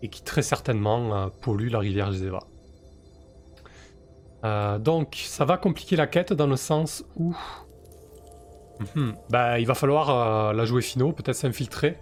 [0.00, 2.40] et qui très certainement euh, pollue la rivière Gézéva.
[4.46, 7.34] Euh, donc ça va compliquer la quête dans le sens où
[8.94, 11.98] mhm, bah, il va falloir la jouer finaux, peut-être s'infiltrer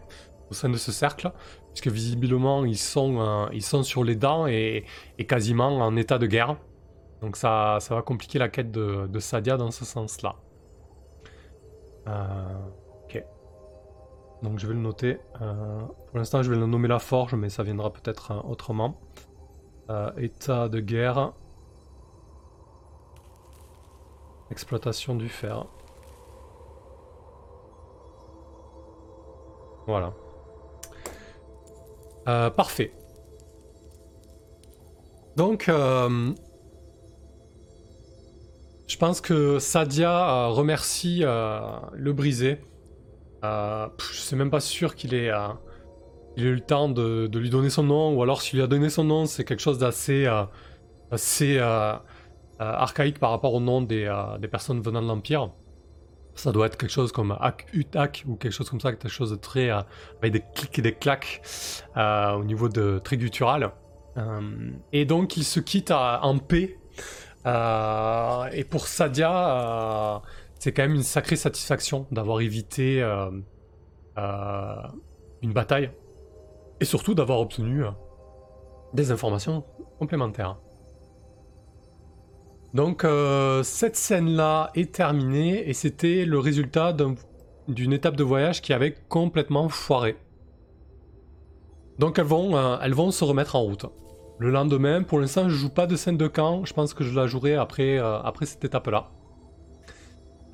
[0.51, 1.33] au sein de ce cercle,
[1.69, 4.85] puisque visiblement ils sont, ils sont sur les dents et,
[5.27, 6.57] quasiment en état de guerre.
[7.25, 10.37] Donc ça, ça va compliquer la quête de, Sadia dans ce sens-là.
[12.07, 12.59] Euh,
[13.05, 13.25] ok.
[14.43, 15.17] donc je vais le noter.
[15.41, 19.01] Euh, pour l'instant, je vais le nommer la forge, mais ça viendra peut-être euh, autrement.
[19.89, 21.33] Euh, état de guerre.
[24.55, 25.67] Exploitation du fer.
[29.89, 30.13] Voilà.
[32.51, 32.93] parfait.
[35.37, 36.33] Donc, je
[38.97, 42.61] pense que Sadia remercie le brisé
[43.45, 45.49] euh, je sais même pas sûr qu'il ait, euh,
[46.39, 48.89] ait, eu le temps de, lui donner son nom, ou alors s'il lui a donné
[48.89, 50.45] son nom, c'est quelque chose d'assez euh,
[51.11, 51.59] assez,
[52.73, 54.11] archaïque par rapport au nom des,
[54.51, 55.51] personnes venant de l'Empire.
[56.35, 59.31] Ça doit être quelque chose comme Ak Utak ou quelque chose comme ça, quelque chose
[59.31, 59.71] de très.
[59.71, 61.43] avec des clics et des claques
[61.97, 63.71] au niveau de très guttural.
[64.93, 66.79] et donc il se quitte en paix.
[67.47, 70.23] et pour Sadia,
[70.65, 73.31] c'est quand même une sacrée satisfaction d'avoir évité euh,
[74.17, 74.77] euh,
[75.43, 75.91] une bataille
[76.81, 77.91] et surtout d'avoir obtenu euh,
[78.95, 79.63] des informations
[79.99, 80.57] complémentaires.
[82.75, 83.07] Donc
[83.63, 86.95] cette scène-là est terminée et c'était le résultat
[87.69, 90.17] d'une étape de voyage qui avait complètement foiré.
[92.01, 93.87] Donc elles vont, elles vont se remettre en route.
[94.41, 96.65] Le lendemain, pour l'instant, je joue pas de scène de camp.
[96.65, 99.11] Je pense que je la jouerai après, après cette étape-là.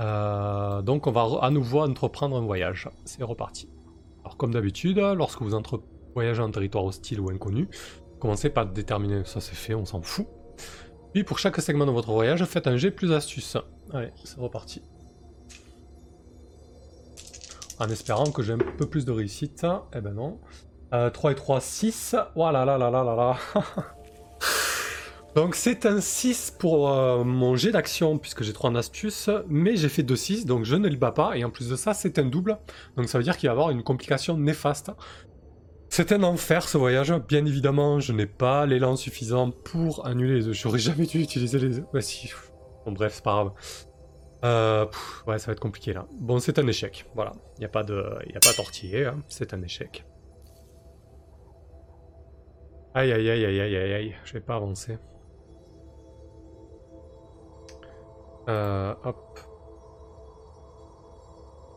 [0.00, 2.88] Euh, donc on va à nouveau entreprendre un voyage.
[3.04, 3.68] C'est reparti.
[4.24, 5.82] Alors comme d'habitude, lorsque vous entre
[6.14, 7.68] voyagez en territoire hostile ou inconnu,
[8.18, 10.26] commencez par déterminer, ça c'est fait, on s'en fout.
[11.12, 13.56] Puis pour chaque segment de votre voyage, faites un G plus astuce.
[13.92, 14.82] Allez, c'est reparti.
[17.78, 19.66] En espérant que j'ai un peu plus de réussite.
[19.94, 20.38] Eh ben non.
[20.90, 22.16] 3 euh, et 3, 6.
[22.34, 23.38] Voilà, là, là, là, là, là.
[25.36, 29.76] Donc c'est un 6 pour euh, mon jet d'action puisque j'ai 3 en astuce, mais
[29.76, 32.18] j'ai fait 2-6 donc je ne le bats pas et en plus de ça c'est
[32.18, 32.58] un double,
[32.96, 34.90] donc ça veut dire qu'il va y avoir une complication néfaste.
[35.92, 40.46] C'est un enfer ce voyage, bien évidemment je n'ai pas l'élan suffisant pour annuler les
[40.46, 42.32] œufs, j'aurais jamais dû utiliser les œufs, ouais si,
[42.86, 43.52] bon bref c'est pas grave.
[44.44, 44.86] Euh,
[45.26, 46.06] ouais ça va être compliqué là.
[46.20, 49.18] Bon c'est un échec, voilà, il n'y a pas de y a pas tortillé, hein.
[49.28, 50.06] c'est un échec.
[52.94, 54.96] Aïe aïe aïe aïe aïe aïe aïe, je vais pas avancer.
[58.48, 59.40] Euh, hop.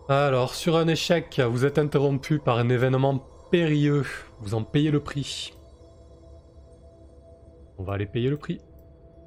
[0.07, 4.03] Alors, sur un échec, vous êtes interrompu par un événement périlleux.
[4.39, 5.53] Vous en payez le prix.
[7.77, 8.59] On va aller payer le prix.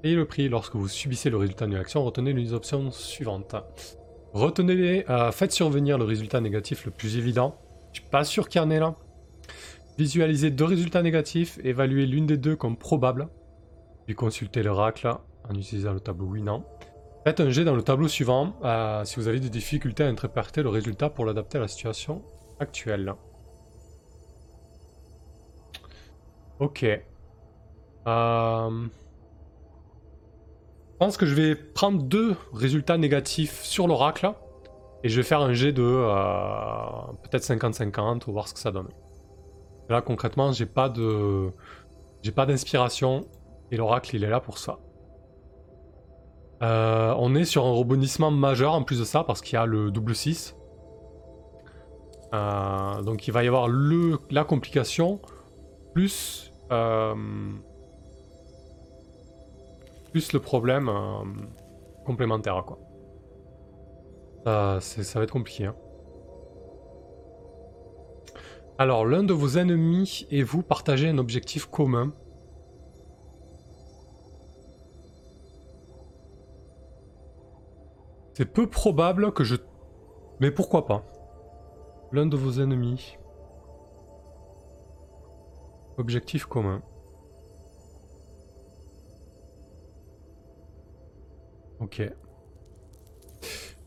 [0.03, 2.05] Payez le prix lorsque vous subissez le résultat d'une action.
[2.05, 3.55] Retenez les options suivantes.
[4.33, 7.57] Retenez, euh, faites survenir le résultat négatif le plus évident.
[7.93, 8.97] Je suis pas sûr qu'il y en ait là.
[9.97, 13.29] Visualisez deux résultats négatifs, évaluez l'une des deux comme probable,
[14.07, 15.09] puis consultez l'oracle
[15.49, 16.65] en utilisant le tableau non.
[17.23, 20.65] Faites un jet dans le tableau suivant euh, si vous avez des difficultés à interpréter
[20.65, 22.25] le résultat pour l'adapter à la situation
[22.59, 23.15] actuelle.
[26.59, 26.85] Ok.
[26.85, 28.87] Euh,
[30.93, 34.33] je pense que je vais prendre deux résultats négatifs sur l'oracle
[35.05, 38.71] et je vais faire un jet de euh, peut-être 50-50 pour voir ce que ça
[38.71, 38.89] donne.
[39.89, 41.51] Là concrètement, j'ai pas de
[42.23, 43.27] j'ai pas d'inspiration
[43.71, 44.79] et l'oracle il est là pour ça.
[46.63, 49.67] Euh, on est sur un rebondissement majeur en plus de ça parce qu'il y a
[49.67, 50.57] le double 6.
[52.35, 55.21] Euh, donc il va y avoir le, la complication
[55.95, 57.15] plus, euh,
[60.11, 60.91] plus le problème
[62.05, 62.65] complémentaire.
[62.65, 62.79] Quoi.
[64.81, 65.67] ça va être compliqué.
[65.67, 65.75] Hein.
[68.79, 72.13] Alors l'un de vos ennemis et vous partagez un objectif commun.
[78.35, 79.57] C'est peu probable que je...
[80.41, 81.07] Mais pourquoi pas
[82.13, 83.17] L'un de vos ennemis.
[85.99, 86.83] Objectif commun.
[91.81, 92.01] Ok.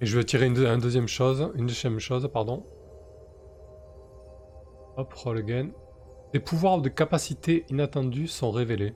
[0.02, 2.66] Et je vais tirer une, deuxième chose, une deuxième chose, pardon.
[4.98, 5.70] Hop, roll again.
[6.34, 8.94] Des pouvoirs de capacité inattendus sont révélés.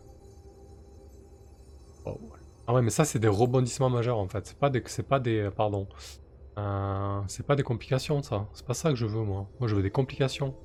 [2.05, 2.19] Oh,
[2.67, 4.47] ah ouais, mais ça, c'est des rebondissements majeurs, en fait.
[4.47, 4.81] C'est pas des...
[4.85, 5.49] C'est pas des...
[5.55, 5.87] Pardon.
[6.57, 8.47] Euh, c'est pas des complications, ça.
[8.53, 9.47] C'est pas ça que je veux, moi.
[9.59, 10.55] Moi, je veux des complications.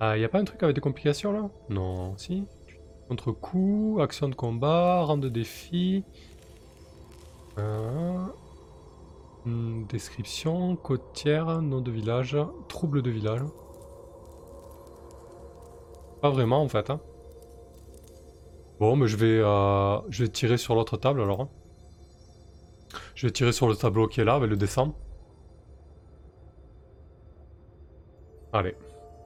[0.00, 1.50] Ah, y a pas un truc avec des complications, là?
[1.68, 2.44] Non, si.
[3.08, 6.04] Contre-coup, action de combat, rang de défi...
[7.58, 8.24] Euh,
[9.44, 12.36] hmm, description, côtière, nom de village,
[12.68, 13.40] trouble de village.
[16.20, 17.00] Pas vraiment, en fait, hein.
[18.78, 21.40] Bon, mais je vais, euh, je vais tirer sur l'autre table alors.
[21.40, 21.48] Hein.
[23.16, 24.94] Je vais tirer sur le tableau qui est là avec le dessin.
[28.52, 28.76] Allez,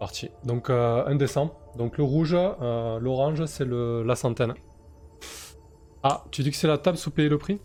[0.02, 0.30] parti.
[0.42, 1.50] Donc euh, un descend.
[1.76, 4.54] Donc le rouge, euh, l'orange, c'est la centaine.
[6.02, 7.60] Ah, tu dis que c'est la table sous payer le prix?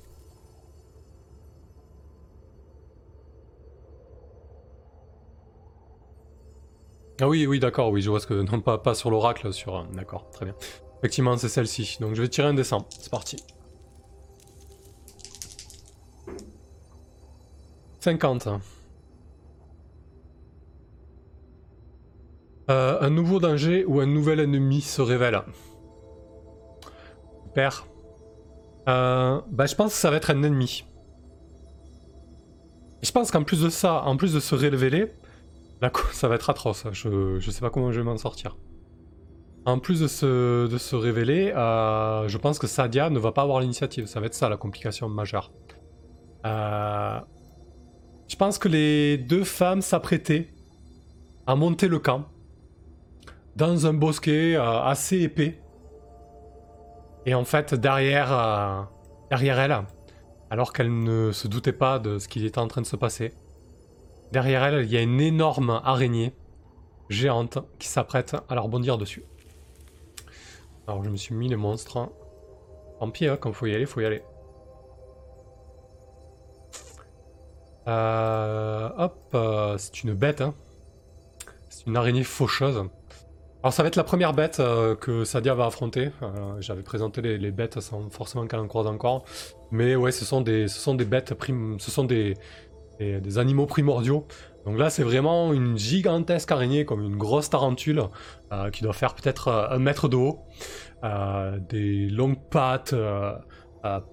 [7.20, 8.36] Ah oui, oui, d'accord, oui, je vois ce que...
[8.52, 9.76] Non, pas, pas sur l'oracle, sur...
[9.76, 10.54] Euh, d'accord, très bien.
[11.00, 11.98] Effectivement, c'est celle-ci.
[12.00, 12.86] Donc je vais tirer un dessin.
[13.00, 13.38] C'est parti.
[18.02, 18.48] 50.
[22.70, 25.42] Euh, un nouveau danger ou un nouvel ennemi se révèle.
[27.46, 27.86] Super.
[28.86, 30.86] Bah, je pense que ça va être un ennemi.
[33.02, 35.12] Je pense qu'en plus de ça, en plus de se révéler,
[35.82, 36.86] Là, ça va être atroce.
[36.92, 38.58] Je, je sais pas comment je vais m'en sortir.
[39.66, 43.42] En plus de se, de se révéler, euh, je pense que Sadia ne va pas
[43.42, 44.06] avoir l'initiative.
[44.06, 45.52] Ça va être ça la complication majeure.
[46.46, 47.20] Euh,
[48.30, 50.48] je pense que les deux femmes s'apprêtaient
[51.46, 52.26] à monter le camp
[53.58, 55.60] dans un bosquet euh, assez épais.
[57.26, 58.88] Et en fait, derrière,
[59.30, 59.78] derrière elle,
[60.50, 63.34] alors qu'elle ne se doutait pas de ce qui était en train de se passer,
[64.32, 66.34] Derrière elle, il y a une énorme araignée
[67.10, 69.24] géante qui s'apprête à la rebondir dessus.
[70.86, 72.10] Alors je me suis mis les monstres.
[73.00, 74.22] Tant pis, hein, quand faut y aller, faut y aller.
[77.88, 80.42] Euh, hop, euh, c'est une bête.
[80.42, 80.54] Hein.
[81.70, 82.84] C'est une araignée faucheuse.
[83.68, 86.12] Alors ça va être la première bête euh, que Sadia va affronter.
[86.62, 89.26] J'avais présenté les, bêtes sans forcément qu'elle en croise encore.
[89.72, 90.68] Mais ouais, ce sont des,
[91.04, 92.36] bêtes, primes, ce sont des,
[93.36, 94.26] animaux primordiaux.
[94.66, 98.04] Donc là, c'est vraiment une gigantesque araignée, comme une grosse tarentule,
[98.54, 100.40] euh, qui doit faire peut-être euh, un mètre de haut.
[101.04, 102.96] Euh, des longues pattes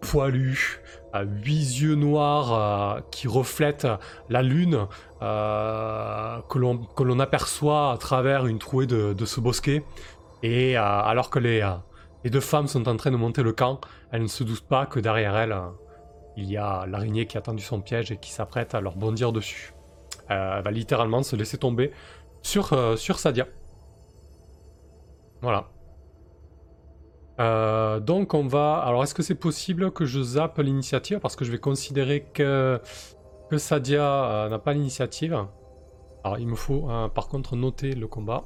[0.00, 0.80] poilues,
[1.22, 3.86] huit yeux noirs qui reflètent
[4.28, 4.86] la lune
[5.20, 9.84] que l'on aperçoit à travers une trouée de, ce bosquet.
[10.42, 11.68] Et alors que les,
[12.24, 14.86] les deux femmes sont en train de monter le camp, elles ne se doutent pas
[14.86, 15.56] que derrière elles
[16.36, 19.32] il y a l'araignée qui a tendu son piège et qui s'apprête à leur bondir
[19.32, 19.72] dessus.
[20.30, 21.92] Euh, elle va littéralement se laisser tomber
[22.42, 23.46] sur, euh, sur Sadia.
[25.42, 25.68] Voilà.
[27.40, 28.76] Euh, donc on va...
[28.78, 31.18] Alors est-ce que c'est possible que je zappe l'initiative?
[31.18, 32.80] Parce que je vais considérer que,
[33.50, 35.46] que Sadia n'a pas l'initiative.
[36.22, 38.44] Alors il me faut par contre noter le combat.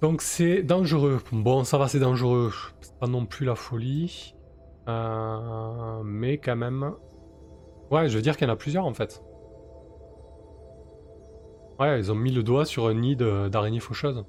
[0.00, 1.20] Donc c'est dangereux.
[1.32, 2.52] Bon ça va c'est dangereux.
[2.80, 4.34] C'est pas non plus la folie.
[4.88, 6.92] Euh, mais quand même...
[7.90, 9.22] Ouais, je veux dire qu'il y en a plusieurs en fait.
[11.80, 14.24] Ouais, ils ont mis le doigt sur un nid d'araignées faucheuses.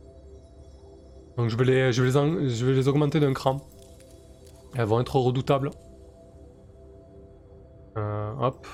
[1.37, 3.57] Donc je vais les, je vais les, je vais les augmenter d'un cran.
[4.75, 5.71] Elles vont être redoutables.
[7.97, 8.67] Euh, hop.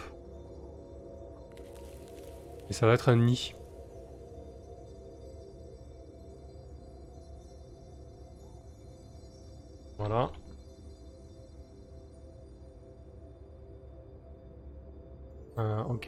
[2.69, 3.53] Et ça va être un nid.
[9.97, 10.31] Voilà.
[15.59, 16.05] Euh, ok,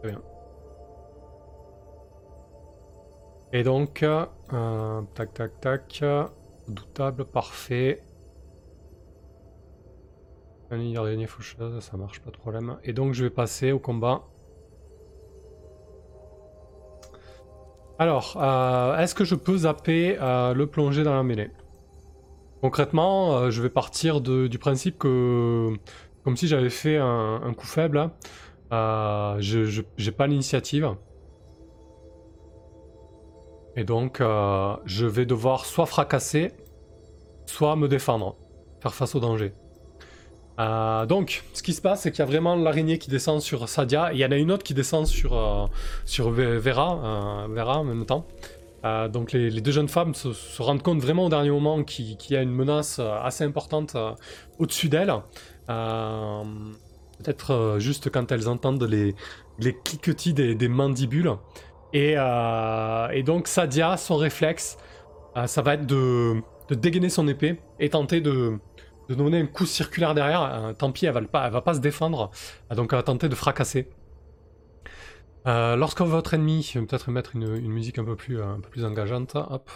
[0.00, 0.22] très bien.
[3.52, 6.04] Et donc, euh, tac tac tac,
[6.68, 8.02] doutable, parfait.
[10.70, 12.78] Dernier faucheuse, ça marche pas de problème.
[12.82, 14.22] Et donc je vais passer au combat.
[17.98, 21.50] Alors, euh, est-ce que je peux zapper le plonger dans la mêlée?
[22.62, 25.74] Concrètement, je vais partir du principe que,
[26.24, 28.10] comme si j'avais fait un, un coup faible,
[28.72, 30.94] euh, je n'ai pas l'initiative.
[33.76, 36.52] Et donc, euh, je vais devoir soit fracasser,
[37.46, 38.36] soit me défendre,
[38.80, 39.52] faire face au danger.
[40.60, 43.68] Euh, donc, ce qui se passe, c'est qu'il y a vraiment l'araignée qui descend sur
[43.68, 45.70] Sadia, et il y en a une autre qui descend sur,
[46.04, 48.26] sur Vera, Vera en même temps.
[49.10, 52.42] donc les, deux jeunes femmes se, rendent compte vraiment au dernier moment qu'il y a
[52.42, 53.96] une menace assez importante
[54.58, 55.14] au-dessus d'elles
[57.22, 59.14] peut-être euh, juste quand elles entendent les,
[59.58, 61.32] les cliquetis des, mandibules.
[61.94, 64.78] Euh, et, donc Sadia, son réflexe,
[65.36, 68.58] euh, ça va être de, dégainer son épée et tenter de,
[69.08, 70.74] donner un coup circulaire derrière.
[70.78, 72.30] tant pis, elle va, pas, va pas se défendre,
[72.74, 73.88] donc elle va tenter de fracasser.
[75.44, 79.70] lorsque votre ennemi, peut-être mettre une, musique un peu plus, un engageante, hop,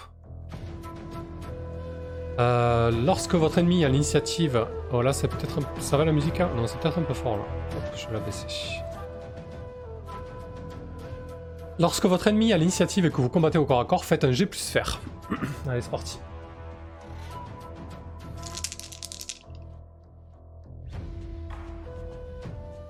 [2.38, 4.66] euh, lorsque votre ennemi a l'initiative...
[4.92, 5.58] Oh c'est peut-être...
[5.80, 6.50] Ça va la musique hein?
[6.54, 7.44] Non, c'est peut-être un peu fort là.
[7.96, 8.46] je vais la baisser.
[11.78, 14.32] Lorsque votre ennemi a l'initiative et que vous combattez au corps à corps, faites un
[14.32, 14.98] G plus fer.
[15.68, 16.18] Allez, c'est parti.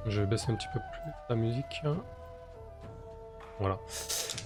[0.06, 1.82] Je vais baisser un petit peu plus la musique.
[3.58, 3.78] Voilà.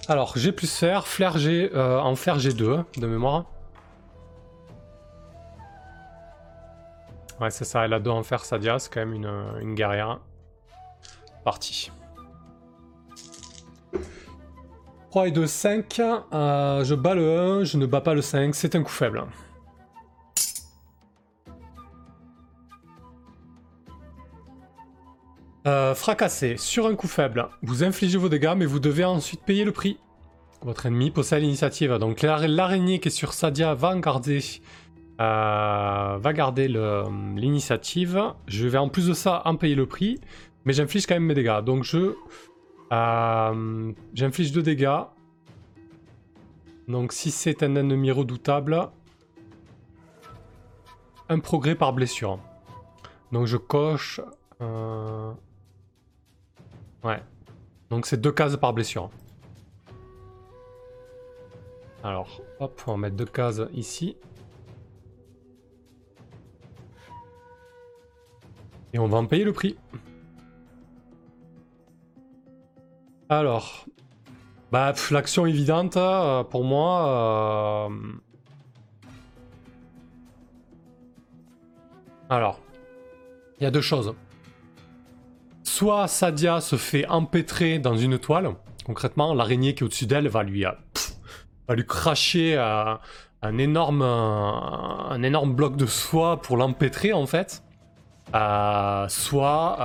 [0.07, 3.45] Alors, G plus fer, flair G, euh, en fer G2 de mémoire.
[7.39, 9.31] Ouais, c'est ça, elle a 2 en fer Sadia, c'est quand même une,
[9.61, 10.19] une guerrière.
[11.43, 11.91] Parti.
[15.11, 15.99] 3 et 2, 5.
[15.99, 19.25] Euh, je bats le 1, je ne bats pas le 5, c'est un coup faible.
[25.67, 29.65] Euh, fracassé, sur un coup faible, vous infligez vos dégâts, mais vous devez ensuite payer
[29.65, 29.97] le prix.
[30.61, 31.91] Votre ennemi possède l'initiative.
[31.95, 34.39] Donc l'araignée qui est sur Sadia va garder,
[35.19, 38.31] euh, garder l'initiative.
[38.47, 40.21] Je vais en plus de ça en payer le prix,
[40.63, 41.59] mais j'inflige quand même mes dégâts.
[41.65, 42.15] Donc je
[42.91, 45.01] euh, j'inflige 2 dégâts.
[46.87, 48.89] Donc si c'est un ennemi redoutable,
[51.29, 52.39] un progrès par blessure.
[53.31, 54.19] Donc je coche...
[54.61, 55.31] Euh,
[57.03, 57.21] Ouais.
[57.89, 59.09] Donc c'est deux cases par blessure.
[62.03, 64.17] Alors, hop, on va mettre deux cases ici.
[68.93, 69.77] Et on va en payer le prix.
[73.31, 73.85] Alors,
[74.73, 77.87] bah, l'action évidente euh, pour moi.
[77.87, 77.89] Euh,
[82.29, 82.59] alors,
[83.57, 84.13] il y a deux choses
[85.63, 88.49] soit Sadia se fait empêtrer dans une toile,
[88.85, 90.71] concrètement, l'araignée qui est au-dessus d'elle va lui, euh,
[91.69, 94.03] va lui cracher un, énorme,
[95.55, 97.63] bloc de soie pour l'empêtrer en fait.
[99.07, 99.77] Soit,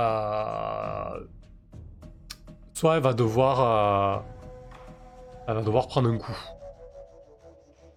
[2.77, 4.23] soit elle va devoir,
[5.47, 6.37] elle va devoir prendre un coup.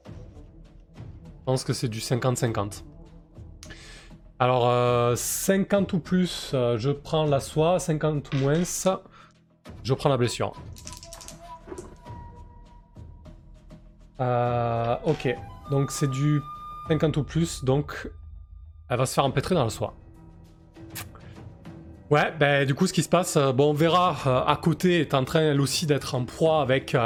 [0.06, 2.84] Je pense que c'est du 50-50.
[4.38, 7.78] Alors, 50 euh, ou plus, euh, je prends la soie.
[7.78, 8.62] 50 ou moins,
[9.82, 10.54] je prends la blessure.
[14.22, 15.36] Euh, ok,
[15.70, 16.40] donc c'est du
[16.88, 18.10] 50 ou plus, donc
[18.88, 19.92] elle va se faire empêtrer dans la soie.
[22.10, 25.24] Ouais, ben du coup ce qui se passe, bon on verra, à côté est en
[25.24, 26.96] train elle aussi d'être en proie avec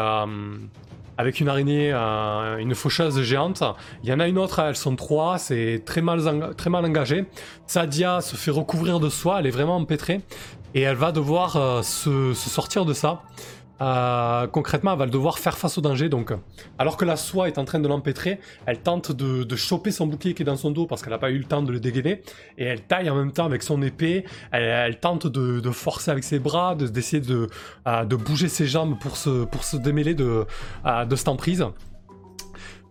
[1.16, 3.62] avec une araignée, euh, une faucheuse géante.
[4.02, 7.24] Il y en a une autre, elles sont trois, c'est très mal, très mal engagé.
[7.66, 10.20] Sadia se fait recouvrir de soie, elle est vraiment empêtrée,
[10.74, 13.22] et elle va devoir euh, se, sortir de ça.
[13.84, 16.08] Euh, concrètement, elle va devoir faire face au danger.
[16.08, 16.32] Donc,
[16.78, 20.34] alors que la soie est en train de l'empêtrer, elle tente de, choper son bouclier
[20.34, 22.22] qui est dans son dos parce qu'elle n'a pas eu le temps de le dégainer.
[22.56, 24.24] Et elle taille en même temps avec son épée.
[24.52, 27.48] Elle, tente de, forcer avec ses bras, d'essayer de,
[27.86, 30.46] euh, de, bouger ses jambes pour se, pour se démêler de,
[30.86, 31.64] euh, de cette emprise.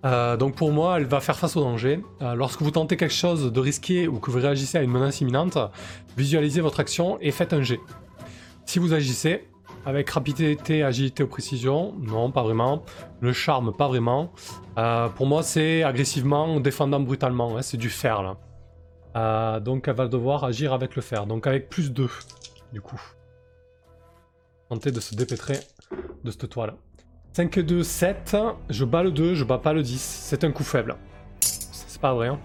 [0.04, 2.02] donc pour moi, elle va faire face au danger.
[2.36, 5.58] lorsque vous tentez quelque chose de risqué ou que vous réagissez à une menace imminente,
[6.18, 7.80] visualisez votre action et faites un jet.
[8.66, 9.48] Si vous agissez,
[9.86, 12.84] avec rapidité, agilité ou précision Non, pas vraiment.
[13.20, 14.32] Le charme, pas vraiment.
[14.78, 17.58] Euh, pour moi, c'est agressivement, défendant brutalement.
[17.58, 18.38] Hein, c'est du fer, là.
[19.16, 21.26] Euh, donc, elle va devoir agir avec le fer.
[21.26, 22.10] Donc, avec plus 2,
[22.72, 23.02] du coup.
[24.70, 25.60] Tenter de se dépêtrer
[26.24, 26.74] de cette toile.
[27.34, 28.38] 5 et 2, 7.
[28.70, 30.00] Je bats le 2, je bats pas le 10.
[30.00, 30.96] C'est un coup faible.
[31.40, 32.40] C'est pas vrai, hein.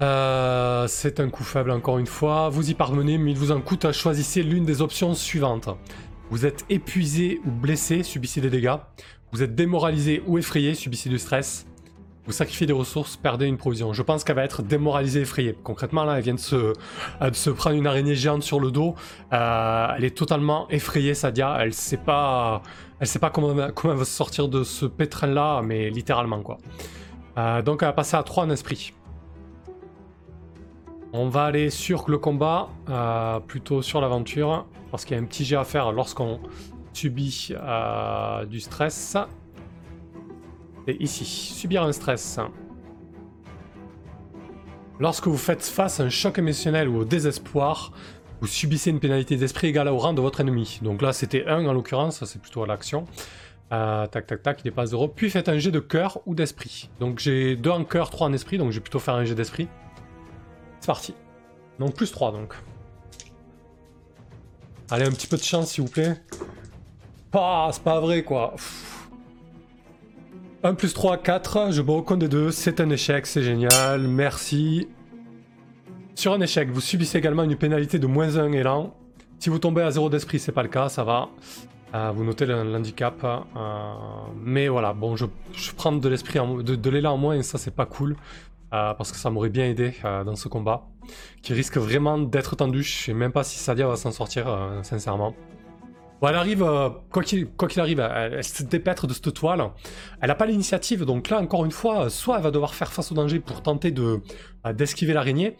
[0.00, 2.48] Euh, c'est un coup faible encore une fois.
[2.48, 5.68] Vous y parvenez, mais il vous en coûte à choisir l'une des options suivantes.
[6.30, 8.76] Vous êtes épuisé ou blessé, subissez des dégâts.
[9.32, 11.66] Vous êtes démoralisé ou effrayé, subissez du stress.
[12.26, 13.94] Vous sacrifiez des ressources, perdez une provision.
[13.94, 15.56] Je pense qu'elle va être démoralisée, effrayée.
[15.64, 16.74] Concrètement, là, elle vient de se,
[17.32, 18.94] se prendre une araignée géante sur le dos.
[19.32, 21.56] Euh, elle est totalement effrayée, Sadia.
[21.58, 22.62] Elle sait pas,
[23.00, 26.58] elle sait pas comment, comment elle va se sortir de ce pétrin-là, mais littéralement, quoi.
[27.38, 28.92] Euh, donc, elle va passer à 3 en esprit.
[31.12, 35.26] On va aller sur le combat, euh, plutôt sur l'aventure, parce qu'il y a un
[35.26, 36.38] petit jet à faire lorsqu'on
[36.92, 39.16] subit euh, du stress.
[40.86, 42.38] Et ici, subir un stress.
[45.00, 47.92] Lorsque vous faites face à un choc émotionnel ou au désespoir,
[48.40, 50.78] vous subissez une pénalité d'esprit égale au rang de votre ennemi.
[50.82, 53.06] Donc là, c'était 1 en l'occurrence, c'est plutôt à l'action.
[53.72, 55.08] Euh, tac, tac, tac, il dépasse 0.
[55.08, 56.90] Puis faites un jet de cœur ou d'esprit.
[57.00, 59.34] Donc j'ai 2 en cœur, 3 en esprit, donc je vais plutôt faire un jet
[59.34, 59.68] d'esprit.
[60.80, 61.14] C'est parti.
[61.78, 62.54] Donc plus 3 donc.
[64.90, 66.16] Allez, un petit peu de chance s'il vous plaît.
[67.32, 68.54] Ah, c'est pas vrai quoi.
[70.64, 71.72] 1 plus 3, 4.
[71.72, 72.50] Je me recompte des deux.
[72.50, 74.08] C'est un échec, c'est génial.
[74.08, 74.88] Merci.
[76.14, 78.94] Sur un échec, vous subissez également une pénalité de moins 1 élan.
[79.38, 81.28] Si vous tombez à 0 d'esprit, c'est pas le cas, ça va.
[81.94, 83.22] Euh, vous notez l'handicap.
[83.24, 83.44] Euh,
[84.42, 85.26] mais voilà, bon, je,
[85.76, 88.16] prends de l'esprit, de, de l'élan en moins et ça, c'est pas cool.
[88.70, 90.88] Parce que ça m'aurait bien aidé dans ce combat,
[91.42, 92.82] qui risque vraiment d'être tendu.
[92.82, 94.46] Je sais même pas si Sadia va s'en sortir,
[94.82, 95.34] sincèrement.
[96.20, 96.66] Bon, elle arrive,
[97.10, 99.70] quoi qu'il arrive, elle, se dépêtre de cette toile.
[100.20, 103.12] Elle n'a pas l'initiative, donc là, encore une fois, soit elle va devoir faire face
[103.12, 104.20] au danger pour tenter de
[104.74, 105.56] d'esquiver l'araignée,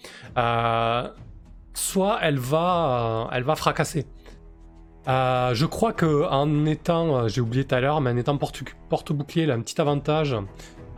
[1.74, 4.06] soit elle va, elle va fracasser.
[5.09, 8.36] Euh, je crois que en étant, euh, j'ai oublié tout à l'heure, mais en étant
[8.36, 10.34] porte-bouclier, elle a un petit avantage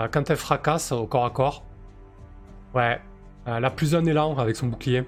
[0.01, 1.65] euh, quand elle fracasse au corps à corps.
[2.75, 3.01] Ouais,
[3.47, 5.05] elle a plus un élan avec son bouclier.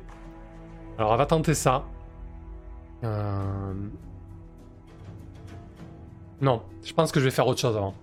[0.98, 1.84] Alors elle va tenter ça.
[6.40, 7.94] Non, je pense que je vais faire autre chose avant.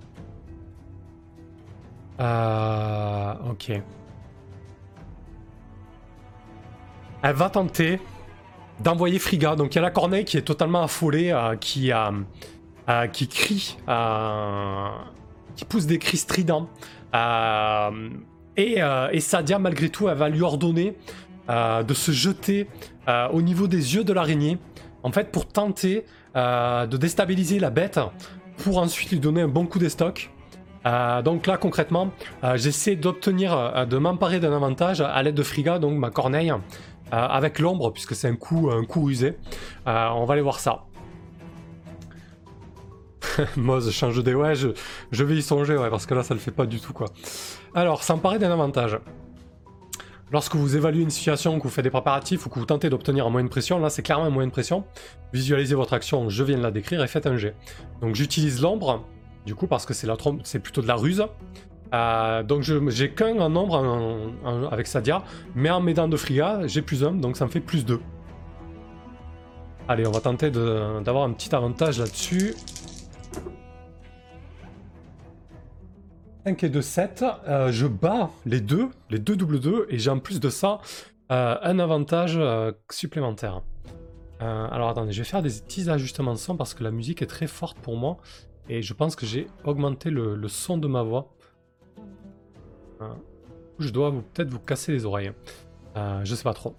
[3.50, 3.82] ok.
[7.22, 8.00] Elle va tenter
[8.80, 9.56] d'envoyer Friga.
[9.56, 12.12] Donc il y a la Corneille qui est totalement affolée, euh, qui, euh,
[12.90, 13.78] euh, qui crie,
[15.56, 16.68] qui pousse des cris stridents.
[18.60, 18.82] Et,
[19.12, 20.96] et, Sadia, malgré tout, elle va lui ordonner
[21.48, 22.68] de se jeter
[23.32, 24.58] au niveau des yeux de l'araignée,
[25.04, 26.04] en fait pour tenter
[26.36, 28.02] de déstabiliser la bête,
[28.58, 30.30] pour ensuite lui donner un bon coup d'estoc.
[31.24, 32.12] donc là concrètement,
[32.56, 36.54] j'essaie d'obtenir, de m'emparer d'un avantage à l'aide de Friga, donc ma corneille,
[37.14, 39.36] euh, avec l'ombre, puisque c'est un coup, un coup usé.
[39.88, 40.84] Euh, on va aller voir ça.
[43.58, 44.34] Moz change des...
[44.34, 46.94] Ouais, je, vais y songer, ouais, parce que là, ça le fait pas du tout,
[46.94, 47.08] quoi.
[47.74, 49.00] Alors, paraît d'un avantage.
[50.32, 53.26] Lorsque vous évaluez une situation, que vous faites des préparatifs ou que vous tentez d'obtenir
[53.26, 54.84] un moyen de pression, là c'est clairement un moyen de pression.
[55.34, 57.56] Visualisez votre action, je viens de la décrire et faites un jet.
[58.02, 59.04] Donc j'utilise l'ombre,
[59.48, 60.08] du coup parce que c'est
[60.44, 61.26] c'est plutôt de la ruse.
[61.96, 64.32] Euh, donc j'ai qu'un en nombre
[64.72, 65.24] avec Sadia,
[65.56, 68.00] mais en m'aidant de Friga, j'ai plus un, donc ça me fait plus 2.
[69.88, 72.54] Allez, on va tenter d'avoir un petit avantage là-dessus.
[76.46, 77.26] 5 et 2, 7.
[77.48, 80.80] Euh, je bats les deux, les deux double 2, et j'ai en plus de ça
[81.32, 82.40] euh, un avantage
[82.92, 83.62] supplémentaire.
[84.40, 87.28] alors attendez, je vais faire des petits ajustements de son parce que la musique est
[87.28, 88.18] très forte pour moi,
[88.68, 91.34] et je pense que j'ai augmenté le son de ma voix.
[93.80, 95.32] Je dois peut-être vous casser les oreilles.
[95.96, 96.76] Euh, je sais pas trop.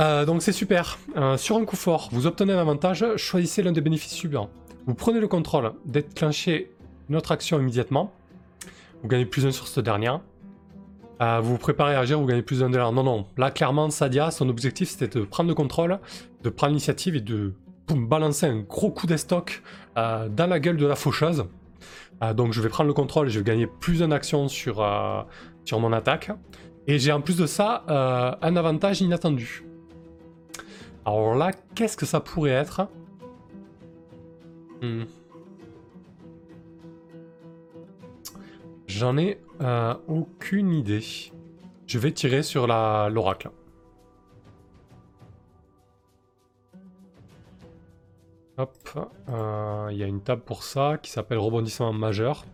[0.00, 0.98] Euh, donc c'est super.
[1.16, 4.50] Euh, sur un coup fort, vous obtenez un avantage, choisissez l'un des bénéfices suivants.
[4.86, 6.72] Vous prenez le contrôle déclencher
[7.08, 8.12] une autre action immédiatement.
[9.04, 10.20] Vous gagnez plus un sur cette dernière.
[11.20, 13.26] vous vous préparez à agir, vous gagnez plus un de Non, non.
[13.36, 16.00] Là, clairement, Sadia, son objectif, c'était de prendre le contrôle,
[16.42, 17.52] de prendre l'initiative et de
[17.88, 19.62] balancer un gros coup d'estoc
[19.94, 21.44] dans la gueule de la faucheuse.
[22.22, 25.22] Euh, donc je vais prendre le contrôle, je vais gagner plus d'une action sur, euh,
[25.64, 26.30] sur mon attaque.
[26.86, 29.64] Et j'ai en plus de ça euh, un avantage inattendu.
[31.06, 32.88] Alors là, qu'est-ce que ça pourrait être?
[34.82, 35.04] Hmm.
[38.96, 39.40] J'en ai
[40.06, 41.02] aucune idée.
[41.84, 43.50] Je vais tirer sur l'oracle.
[48.56, 52.44] Hop, euh, il y a une table pour ça qui s'appelle rebondissement majeur.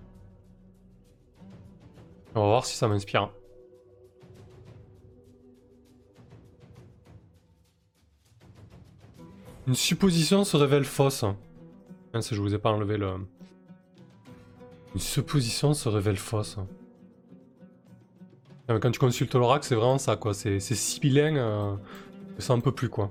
[2.34, 3.30] On va voir si ça m'inspire.
[9.66, 11.26] Une supposition se révèle fausse.
[12.22, 13.26] si je vous ai pas enlevé le...
[14.94, 16.58] Une supposition se révèle fausse.
[18.68, 20.32] Quand tu consultes l'oracle, c'est vraiment ça, quoi.
[20.32, 21.74] C'est si bilingue euh,
[22.38, 23.10] ça en peut plus, quoi.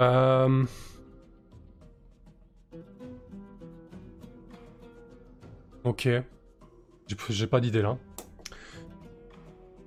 [0.00, 0.64] Euh...
[5.84, 6.08] Ok.
[7.30, 7.96] J'ai pas d'idée là.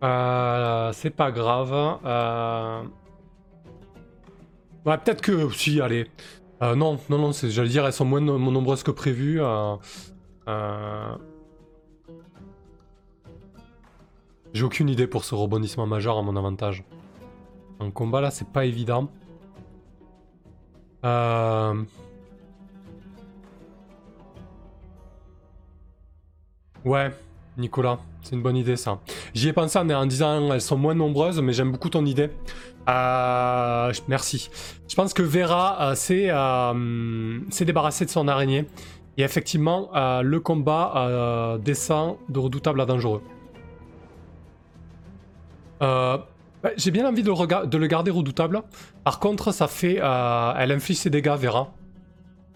[0.02, 2.00] Euh, c'est pas grave.
[2.06, 2.84] Euh...
[4.86, 5.50] Ouais, peut-être que...
[5.52, 6.08] Si, allez.
[6.62, 9.42] Euh, non, non, non, j'allais dire, elles sont moins nombreuses que prévu.
[9.42, 9.76] Euh...
[10.48, 11.16] euh.
[14.54, 16.84] J'ai aucune idée pour ce rebondissement majeur à mon avantage.
[17.80, 19.10] En combat là, c'est pas évident.
[21.06, 21.84] Euh...
[26.84, 27.12] Ouais,
[27.58, 29.00] Nicolas, c'est une bonne idée ça.
[29.34, 32.30] J'y ai pensé en, disant elles sont moins nombreuses, mais j'aime beaucoup ton idée.
[32.88, 33.94] Euh...
[34.08, 34.50] Merci.
[34.88, 38.66] Je pense que Vera euh, euh, s'est débarrassée de son araignée.
[39.18, 43.22] Et effectivement, euh, le combat descend de redoutable à dangereux.
[45.82, 48.64] Bah, j'ai bien envie de le, garder redoutable.
[49.04, 49.96] Par contre, ça fait...
[49.96, 51.74] Elle inflige ses dégâts, Vera.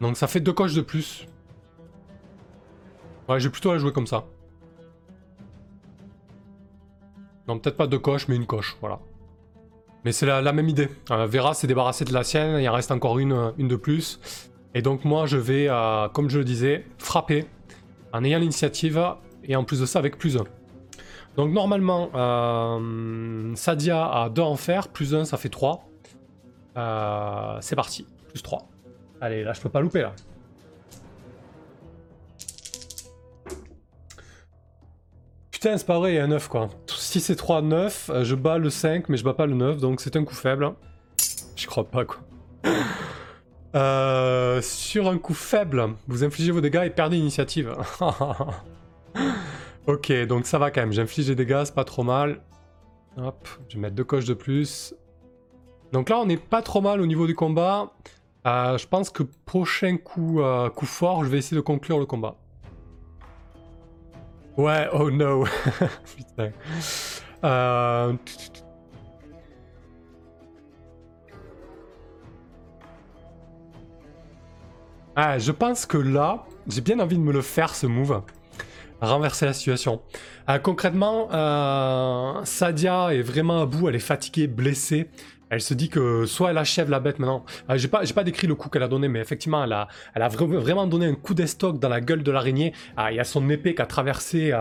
[0.01, 1.28] Donc ça fait deux coches de plus.
[3.30, 4.26] Ouais, j'ai plutôt la jouer comme ça.
[7.47, 8.99] Non, peut-être pas deux coches, mais une coche, voilà.
[10.06, 10.89] Mais c'est la, même idée.
[11.12, 14.20] Euh, Vera s'est débarrassée de la sienne, il en reste encore une, une de plus.
[14.76, 17.45] Et donc moi je vais, euh, comme je le disais, frapper
[18.12, 19.01] en ayant l'initiative
[19.43, 20.43] et en plus de ça avec plus 1.
[21.36, 25.88] Donc normalement, euh, Sadia a 2 en fer, plus 1 ça fait 3.
[26.78, 28.68] Euh, c'est parti, plus 3.
[29.22, 30.14] Allez, là je peux pas louper là.
[35.64, 36.70] C'est pas vrai, il y a un 9 quoi.
[36.88, 40.01] Si c'est 3, 9, je bats le 5, mais je bats pas le 9, donc
[40.01, 40.74] c'est un coup faible.
[41.55, 42.20] Je crois pas quoi.
[43.76, 47.76] Euh, sur un coup faible, vous infligez vos dégâts et perdez l'initiative.
[49.88, 50.91] ok, donc ça va quand même.
[50.91, 52.41] J'inflige des dégâts, c'est pas trop mal.
[53.18, 54.93] Hop, je vais mettre deux coches de plus.
[55.91, 57.91] Donc là, on n'est pas trop mal au niveau du combat.
[58.45, 62.05] Euh, je pense que prochain coup, euh, coup fort, je vais essayer de conclure le
[62.05, 62.36] combat.
[64.58, 65.45] Ouais, oh no.
[66.16, 66.51] Putain.
[67.43, 68.14] Euh...
[75.16, 78.22] Ah, je pense que là, j'ai bien envie de me le faire ce move.
[79.01, 80.01] Renverser la situation.
[80.49, 85.10] Euh, concrètement, euh, Sadia est vraiment à bout, elle est fatiguée, blessée.
[85.54, 87.45] Elle se dit que soit elle achève la bête maintenant.
[87.70, 89.88] Euh, j'ai pas, décrit le coup qu'elle a donné, mais effectivement, elle a,
[90.30, 92.74] vraiment donné un coup d'estoc dans la gueule de l'araignée.
[93.10, 94.54] il y a son épée qui a traversé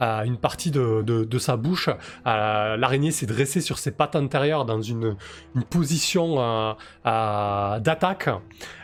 [0.00, 1.90] une partie de, sa bouche.
[2.24, 5.16] l'araignée s'est dressée sur ses pattes antérieures dans une,
[5.54, 8.28] une position d'attaque.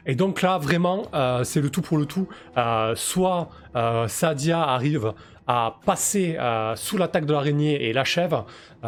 [0.07, 2.29] Et donc là, vraiment, euh, c'est le tout pour le tout.
[2.57, 5.13] Euh, soit euh, Sadia arrive
[5.47, 6.39] à passer
[6.77, 8.45] sous l'attaque de l'araignée et l'achève,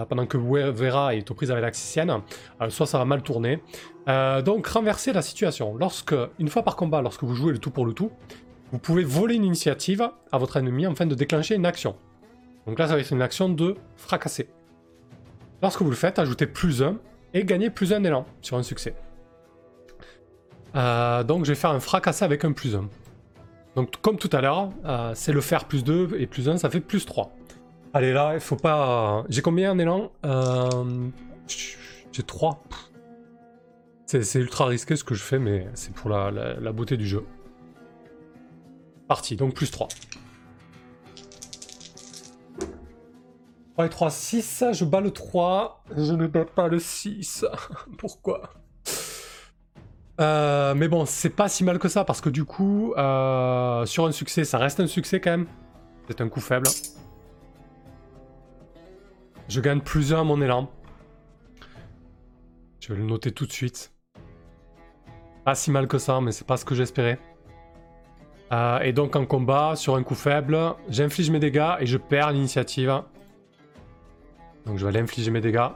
[0.08, 2.20] pendant que Vera est aux prises avec l'axicienne,
[2.70, 3.62] soit ça va mal tourner.
[4.06, 5.76] donc renverser la situation.
[5.76, 8.10] Lorsque, une fois par combat, lorsque vous jouez le tout pour le tout,
[8.72, 11.94] vous pouvez voler une initiative à votre ennemi afin de déclencher une action.
[12.66, 14.48] Donc là, ça va être une action de fracasser.
[15.62, 16.96] Lorsque vous le faites, ajoutez plus 1
[17.32, 18.94] et gagnez plus 1 d'élan sur un succès.
[20.74, 22.88] Euh, donc je vais faire un fracassé avec un plus 1.
[23.76, 26.70] Donc comme tout à l'heure, euh, c'est le faire plus 2 et plus 1, ça
[26.70, 27.30] fait plus 3.
[27.92, 29.24] Allez là, il faut pas...
[29.28, 30.10] J'ai combien en élan?
[30.24, 31.10] Euh,
[31.46, 32.64] J'ai 3.
[34.06, 37.24] C'est ultra risqué ce que je fais, mais c'est pour la, la, beauté du jeu.
[39.08, 39.88] Parti, donc plus 3.
[43.74, 44.64] 3 et 3, 6.
[44.72, 45.84] Je bats le 3.
[45.94, 47.44] Je ne bats pas le 6.
[47.98, 48.50] Pourquoi?
[50.18, 54.06] Euh, mais bon, c'est pas si mal que ça parce que du coup, euh, sur
[54.06, 55.46] un succès, ça reste un succès quand même.
[56.08, 56.68] C'est un coup faible.
[59.48, 60.70] Je gagne plus un à mon élan.
[62.80, 63.92] Je vais le noter tout de suite.
[65.44, 67.18] Pas si mal que ça, mais c'est pas ce que j'espérais.
[68.52, 70.58] Euh, et donc en combat, sur un coup faible,
[70.88, 73.02] j'inflige mes dégâts et je perds l'initiative.
[74.64, 75.68] Donc je vais aller infliger mes dégâts.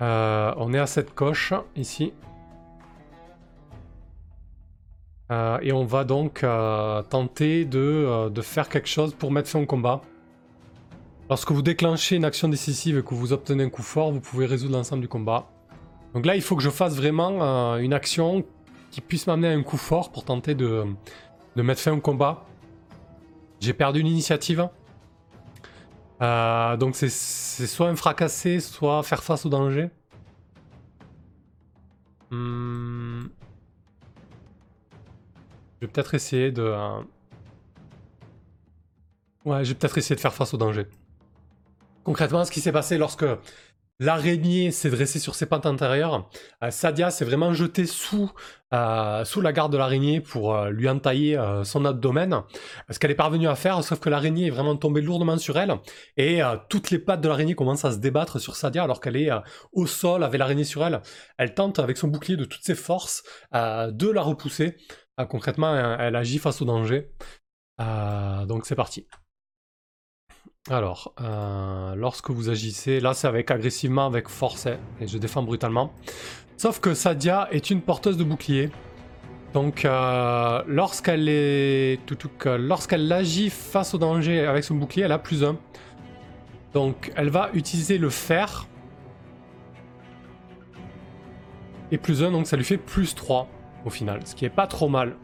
[0.00, 2.12] on est à cette coche ici.
[5.32, 9.60] Euh, et on va donc euh, tenter euh, de, faire quelque chose pour mettre fin
[9.60, 10.02] au combat.
[11.30, 14.44] Lorsque vous déclenchez une action décisive et que vous obtenez un coup fort, vous pouvez
[14.44, 15.48] résoudre l'ensemble du combat.
[16.12, 18.44] Donc là, il faut que je fasse vraiment une action
[18.90, 20.84] qui puisse m'amener à un coup fort pour tenter de,
[21.56, 22.44] mettre fin au combat.
[23.60, 24.68] J'ai perdu l'initiative.
[26.20, 29.88] donc c'est soit un fracassé, soit faire face au danger.
[32.30, 32.91] Hmm.
[35.82, 36.62] Je vais peut-être essayer de...
[36.62, 37.00] Euh,
[39.44, 40.86] vais peut-être essayer de faire face au danger.
[42.04, 43.24] Concrètement, ce qui s'est passé lorsque
[43.98, 46.30] l'araignée s'est dressée sur ses pattes antérieures,
[46.62, 48.30] euh, Sadia s'est vraiment jetée sous,
[48.72, 52.42] euh, sous la garde de l'araignée pour lui entailler son abdomen.
[52.88, 55.74] Ce qu'elle est parvenue à faire, sauf que l'araignée est vraiment tombée lourdement sur elle,
[56.16, 59.30] et toutes les pattes de l'araignée commencent à se débattre sur Sadia alors qu'elle est
[59.72, 61.02] au sol avec l'araignée sur elle.
[61.38, 64.76] Elle tente avec son bouclier de toutes ses forces de la repousser.
[65.18, 67.10] Ah, concrètement, elle, agit face au danger.
[67.80, 69.06] Euh, donc c'est parti.
[70.70, 75.42] Alors, euh, lorsque vous agissez, là c'est avec agressivement, avec force, hein, et je défends
[75.42, 75.92] brutalement.
[76.56, 78.70] Sauf que Sadia est une porteuse de bouclier.
[79.52, 81.98] Donc euh, lorsqu'elle est...
[82.46, 85.58] lorsqu'elle agit face au danger avec son bouclier, elle a plus 1.
[86.72, 88.66] Donc elle va utiliser le fer.
[91.90, 93.46] Et plus 1, donc ça lui fait plus 3
[93.84, 95.16] au final, ce qui est pas trop mal.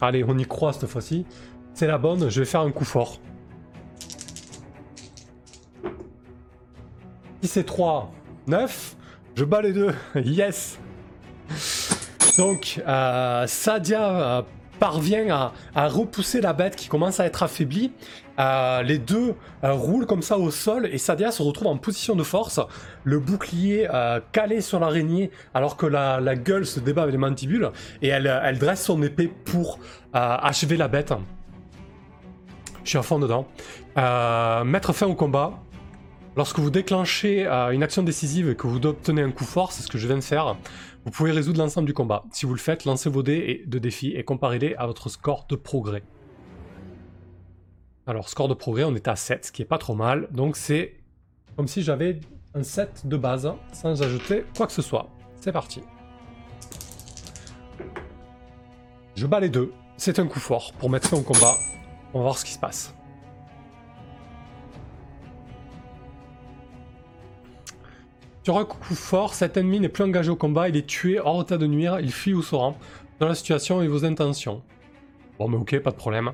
[0.00, 1.26] Allez, on y croit cette fois-ci.
[1.74, 3.18] C'est la bonne, je vais faire un coup fort.
[7.42, 8.12] Si c'est 3,
[8.46, 8.96] 9,
[9.34, 10.78] je bats les deux, yes
[12.38, 14.42] Donc, euh, Sadia euh,
[14.78, 17.92] parvient à, repousser la bête qui commence à être affaiblie.
[18.38, 22.16] Euh, les deux euh, roulent comme ça au sol et Sadia se retrouve en position
[22.16, 22.60] de force,
[23.04, 23.88] le bouclier
[24.32, 27.70] calé sur l'araignée alors que la, gueule se débat avec les mandibules
[28.00, 29.78] et elle, elle dresse son épée pour
[30.12, 31.12] achever la bête.
[32.84, 33.46] Je suis à fond dedans.
[34.64, 35.52] mettre fin au combat.
[36.34, 39.88] Lorsque vous déclenchez une action décisive et que vous obtenez un coup fort, c'est ce
[39.88, 40.56] que je viens de faire,
[41.04, 42.24] vous pouvez résoudre l'ensemble du combat.
[42.32, 45.56] Si vous le faites, lancez vos dés de défi et comparez-les à votre score de
[45.56, 46.02] progrès.
[48.06, 50.28] Alors, score de progrès, on est à 7, ce qui est pas trop mal.
[50.32, 50.96] Donc c'est
[51.56, 52.20] comme si j'avais
[52.54, 55.08] un 7 de base, sans ajouter quoi que ce soit.
[55.40, 55.82] C'est parti.
[59.14, 59.72] Je bats les deux.
[59.96, 61.54] C'est un coup fort pour mettre fin au combat.
[62.12, 62.92] On va voir ce qui se passe.
[68.42, 71.42] Sur un coup fort, cet ennemi n'est plus engagé au combat, il est tué hors
[71.42, 72.76] état de nuire, il fuit ou se rend
[73.20, 74.62] dans la situation et vos intentions.
[75.38, 76.32] Bon mais ok, pas de problème.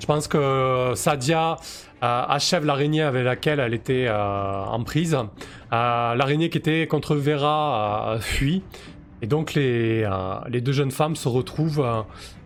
[0.00, 1.56] Je pense que Sadia
[2.02, 5.14] euh, achève l'araignée avec laquelle elle était euh, en prise.
[5.14, 8.62] Euh, l'araignée qui était contre Vera fuit.
[9.22, 10.08] Et donc les,
[10.48, 12.04] les, deux jeunes femmes se retrouvent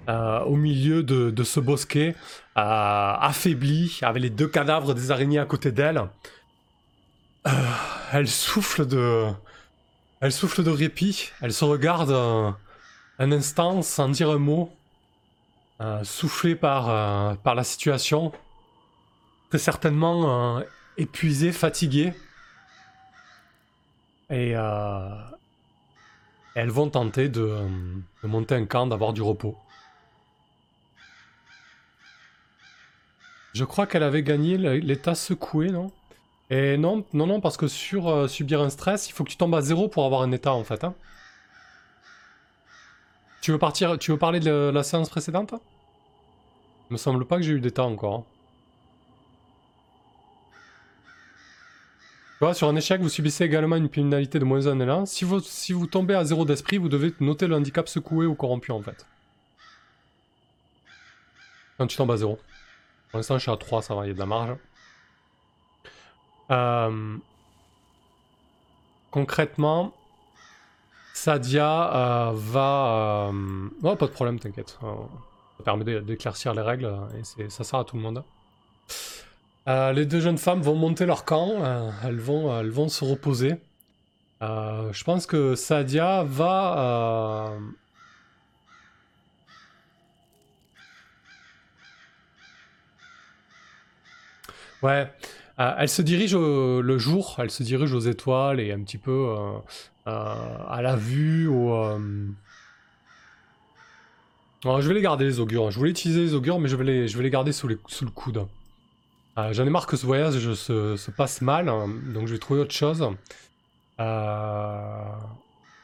[0.08, 2.14] au milieu de, de ce bosquet,
[2.54, 6.04] affaiblies, avec les deux cadavres des araignées à côté d'elles.
[7.46, 7.50] Euh,
[8.12, 9.26] elle souffle de.
[10.20, 11.30] Elle souffle de répit.
[11.40, 14.70] Elle se regarde un, instant sans dire un mot.
[15.80, 18.32] Euh, soufflée par, euh, par la situation.
[19.48, 20.62] Très certainement
[20.96, 22.12] épuisée, fatiguée.
[24.28, 24.50] Et
[26.54, 27.56] elles vont tenter de,
[28.22, 29.56] monter un camp, d'avoir du repos.
[33.52, 35.90] Je crois qu'elle avait gagné l'état secoué, non?
[36.50, 39.36] Et non, non, non, parce que sur euh, subir un stress, il faut que tu
[39.36, 40.82] tombes à zéro pour avoir un état en fait.
[40.82, 40.94] Hein.
[43.40, 45.54] Tu veux partir, tu veux parler de la séance précédente?
[46.90, 48.14] Il me semble pas que j'ai eu d'état encore.
[48.14, 48.24] Hein.
[52.40, 55.06] Vois, sur un échec, vous subissez également une pénalité de moins 1 élan.
[55.06, 58.34] Si vous, si vous tombez à zéro d'esprit, vous devez noter le handicap secoué ou
[58.34, 59.06] corrompu en fait.
[61.76, 62.38] Quand tu tombes à zéro.
[63.10, 64.56] Pour l'instant, je suis à 3, ça va, il y a de la marge.
[66.50, 67.16] Euh,
[69.10, 69.94] concrètement,
[71.12, 73.30] Sadia euh, va...
[73.30, 74.78] Euh, oh, pas de problème, t'inquiète.
[75.60, 76.92] Permet d'éclaircir les règles
[77.38, 78.22] et ça sert à tout le monde.
[79.66, 81.62] les deux jeunes femmes vont monter leur camp,
[82.04, 83.56] elles, vont, elles vont se reposer.
[84.40, 87.54] je pense que Sadia va...
[94.82, 95.06] Ouais,
[95.58, 99.10] euh, elle se dirige le jour, elle se dirige aux étoiles et un petit peu
[99.10, 99.58] euh,
[100.06, 100.34] euh,
[100.68, 101.98] à la vue, au...
[104.64, 105.70] je vais les garder les augures.
[105.70, 107.76] Je voulais utiliser les augures, mais je vais les, je vais les garder sous, le
[108.14, 108.46] coude.
[109.36, 112.74] J'en ai marre que ce voyage se, passe mal, hein, donc je vais trouver autre
[112.74, 112.98] chose.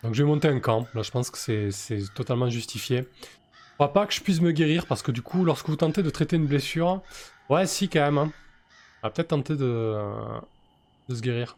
[0.02, 0.86] Donc je vais monter un camp.
[0.94, 1.38] Là, je pense que
[1.70, 2.98] c'est totalement justifié.
[2.98, 6.02] Je crois pas que je puisse me guérir parce que du coup, lorsque vous tentez
[6.02, 7.02] de traiter une blessure,
[7.50, 8.18] ouais, si quand même.
[8.18, 8.32] Hein.
[9.02, 9.96] On va peut-être tenter de,
[11.08, 11.56] de se guérir.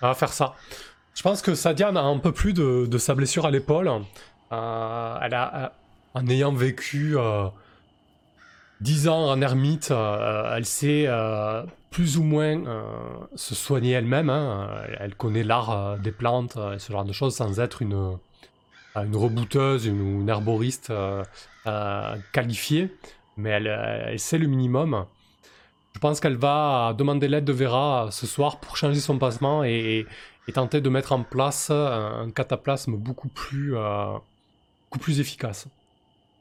[0.00, 0.56] On va faire ça.
[1.18, 3.90] Je pense que Sadia a un peu plus de, sa blessure à l'épaule.
[4.52, 5.68] Euh, euh,
[6.14, 7.16] en ayant vécu
[8.80, 11.08] 10 euh, ans en ermite, elle sait
[11.90, 12.62] plus ou moins
[13.34, 14.30] se soigner elle-même.
[14.30, 14.68] Hein.
[15.00, 18.16] Elle connaît l'art des plantes et ce genre de choses sans être une,
[18.94, 21.24] une rebouteuse, une, une herboriste euh,
[22.32, 22.94] qualifiée,
[23.36, 25.04] mais elle, sait le minimum.
[25.94, 30.06] Je pense qu'elle va demander l'aide de Vera ce soir pour changer son passement et,
[30.52, 34.16] tenter de mettre en place un, cataplasme beaucoup plus, euh,
[35.00, 35.66] plus efficace.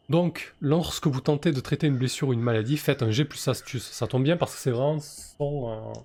[0.10, 3.46] Donc, lorsque vous tentez de traiter une blessure ou une maladie, faites un G plus
[3.48, 3.90] astuce.
[3.92, 6.04] Ça tombe bien parce que c'est vraiment son,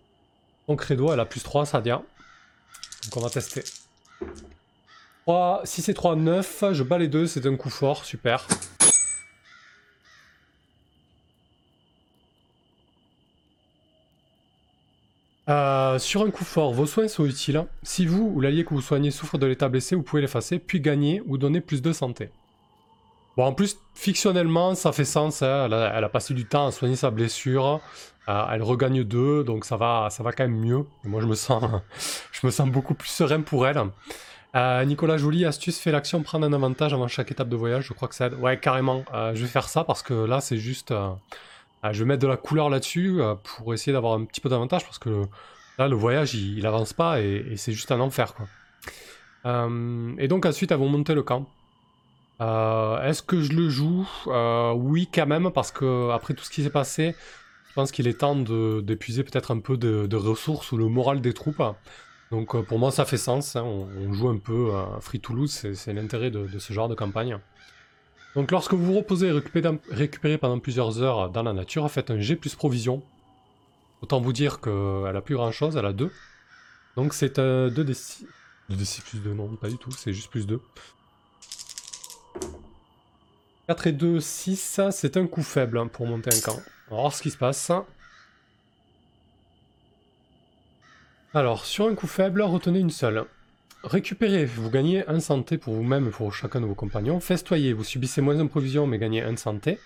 [0.68, 1.12] euh, credo.
[1.12, 2.02] Elle a plus 3, Sadia.
[3.04, 3.62] Donc on va tester.
[5.26, 8.46] 3, si c'est 3, 9, je bats les deux, c'est un coup fort, super.
[15.48, 17.64] Euh, sur un coup fort, vos soins sont utiles.
[17.82, 20.80] Si vous ou l'allié que vous soignez souffre de l'état blessé, vous pouvez l'effacer, puis
[20.80, 22.30] gagner ou donner plus de santé.
[23.36, 25.42] Bon, en plus, fictionnellement, ça fait sens.
[25.42, 25.66] Hein.
[25.66, 27.80] Elle, a, passé du temps à soigner sa blessure.
[28.28, 30.84] Euh, elle regagne 2, donc ça va, ça va quand même mieux.
[31.04, 31.64] moi, je me sens,
[32.32, 33.82] je me sens beaucoup plus serein pour elle.
[34.54, 37.86] Euh, Nicolas Joly, astuce, fait l'action prendre un avantage avant chaque étape de voyage.
[37.88, 38.34] Je crois que ça aide.
[38.34, 39.02] Ouais, carrément.
[39.12, 40.92] je vais faire ça parce que là, c'est juste
[41.90, 44.84] je vais mettre de la couleur là-dessus euh, pour essayer d'avoir un petit peu d'avantage
[44.84, 45.24] parce que
[45.78, 48.46] là, le voyage, il, avance pas et, c'est juste un enfer, quoi.
[49.44, 51.48] Euh, et donc ensuite, elles vont monter le camp.
[52.40, 54.08] Euh, est-ce que je le joue?
[54.26, 57.16] Oui, quand même, parce que après tout ce qui s'est passé,
[57.68, 61.32] je pense qu'il est temps d'épuiser peut-être un peu de, ressources ou le moral des
[61.32, 61.62] troupes.
[62.30, 63.56] Donc pour moi, ça fait sens.
[63.56, 63.64] Hein.
[63.64, 64.70] On, joue un peu
[65.00, 67.38] Free Toulouse, c'est l'intérêt de, ce genre de campagne.
[68.34, 69.32] Donc lorsque vous vous reposez et
[69.90, 73.02] récupérez, pendant plusieurs heures dans la nature, faites un G plus provision.
[74.00, 76.10] Autant vous dire qu'elle a plus grand chose, elle a 2.
[76.96, 78.24] Donc c'est un 2d6.
[78.70, 80.60] 2d6 plus 2, non, pas du tout, c'est juste plus 2.
[83.68, 86.58] 4 et 2, 6, c'est un coup faible hein, pour monter un camp.
[86.90, 87.70] On va voir ce qui se passe.
[91.34, 93.24] Alors, sur un coup faible, retenez une seule.
[93.84, 97.18] Récupérez, vous gagnez un santé pour vous-même et pour chacun de vos compagnons.
[97.18, 99.78] Festoyez, vous subissez moins de mais gagnez un santé.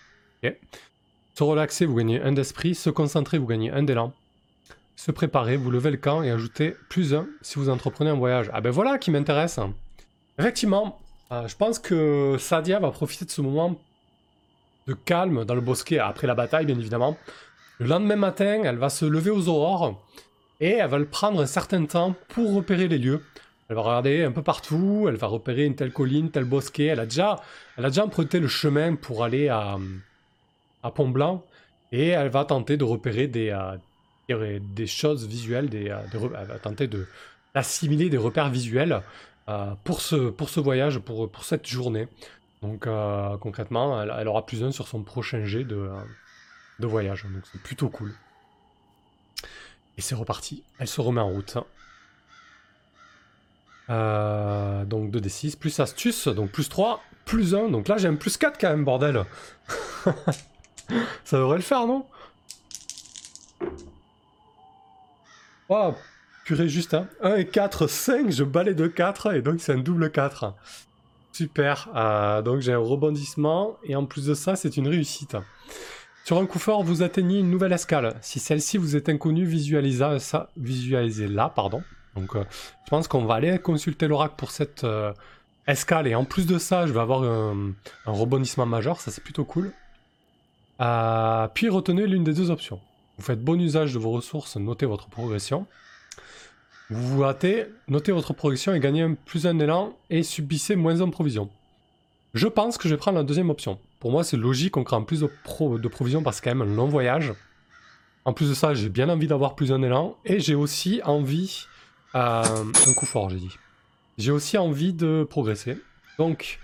[0.42, 2.74] Se relaxer, vous gagnez un d'esprit.
[2.74, 4.12] Se concentrer, vous gagnez un d'élan.
[4.97, 8.51] Se préparer, vous levez le camp et ajoutez plus un si vous entreprenez un voyage.
[8.53, 9.61] Ah ben voilà qui m'intéresse.
[10.38, 10.99] Effectivement,
[11.32, 13.78] euh, je pense que Sadia va profiter de ce moment
[14.86, 17.16] de calme dans le bosquet après la bataille, bien évidemment.
[17.78, 20.01] Le lendemain matin, elle va se lever aux aurores
[20.61, 23.22] et elle va le prendre un certain temps pour repérer les lieux.
[23.69, 26.87] Elle va regarder un peu partout, elle va repérer une telle colline, tel bosquet.
[26.87, 27.41] Elle a déjà,
[28.05, 29.77] emprunté le chemin pour aller à,
[30.95, 31.45] Pont-Blanc
[31.91, 33.51] et elle va tenter de repérer des,
[34.31, 36.89] euh, des choses visuelles, des, euh, elle va tenter
[37.55, 39.03] d'assimiler des repères visuels
[39.49, 42.07] euh, pour, ce, voyage, pour, pour cette journée.
[42.62, 42.89] Donc
[43.41, 45.91] concrètement, elle, aura plus un sur son prochain jet de,
[46.79, 47.25] de voyage.
[47.25, 48.14] Donc c'est plutôt cool.
[49.99, 50.62] Et c'est reparti.
[50.79, 51.59] Elle se remet en route.
[53.89, 57.70] Euh, donc 2d6, plus astuce, donc plus 3, plus 1.
[57.70, 59.24] Donc là j'ai un plus 4 quand même, bordel.
[61.24, 62.05] Ça devrait le faire, non?
[65.68, 65.95] Oh,
[66.45, 67.09] purée juste, hein.
[67.22, 70.55] 1 et 4, 5, je balais de 4, et donc c'est un double 4.
[71.32, 75.37] Super, euh, donc j'ai un rebondissement, et en plus de ça, c'est une réussite.
[76.24, 78.14] Sur un coup fort, vous atteignez une nouvelle escale.
[78.20, 81.82] Si celle-ci vous est inconnue, visualisez-la, visualisez pardon.
[82.17, 82.45] Donc euh,
[82.85, 85.12] je pense qu'on va aller consulter l'oracle pour cette euh,
[85.67, 86.07] escale.
[86.07, 87.75] Et en plus de ça, je vais avoir un,
[88.07, 89.01] rebondissement majeur.
[89.01, 89.73] Ça, c'est plutôt cool.
[90.81, 92.81] Euh, puis retenez l'une des deux options.
[93.19, 95.67] Vous faites bon usage de vos ressources, notez votre progression.
[96.91, 101.11] Vous vous hâtez, notez votre progression et gagnez plus un élan et subissez moins en
[101.11, 101.49] provision.
[102.35, 103.79] Je pense que je vais prendre la deuxième option.
[103.99, 106.57] Pour moi, c'est logique, on crée plus de, pro de provisions parce que c'est quand
[106.57, 107.33] même un long voyage.
[108.27, 111.67] En plus de ça, j'ai bien envie d'avoir plus un élan et j'ai aussi envie
[112.17, 113.57] un coup fort, j'ai dit.
[114.19, 115.79] J'ai aussi envie de progresser.
[116.19, 116.59] Donc,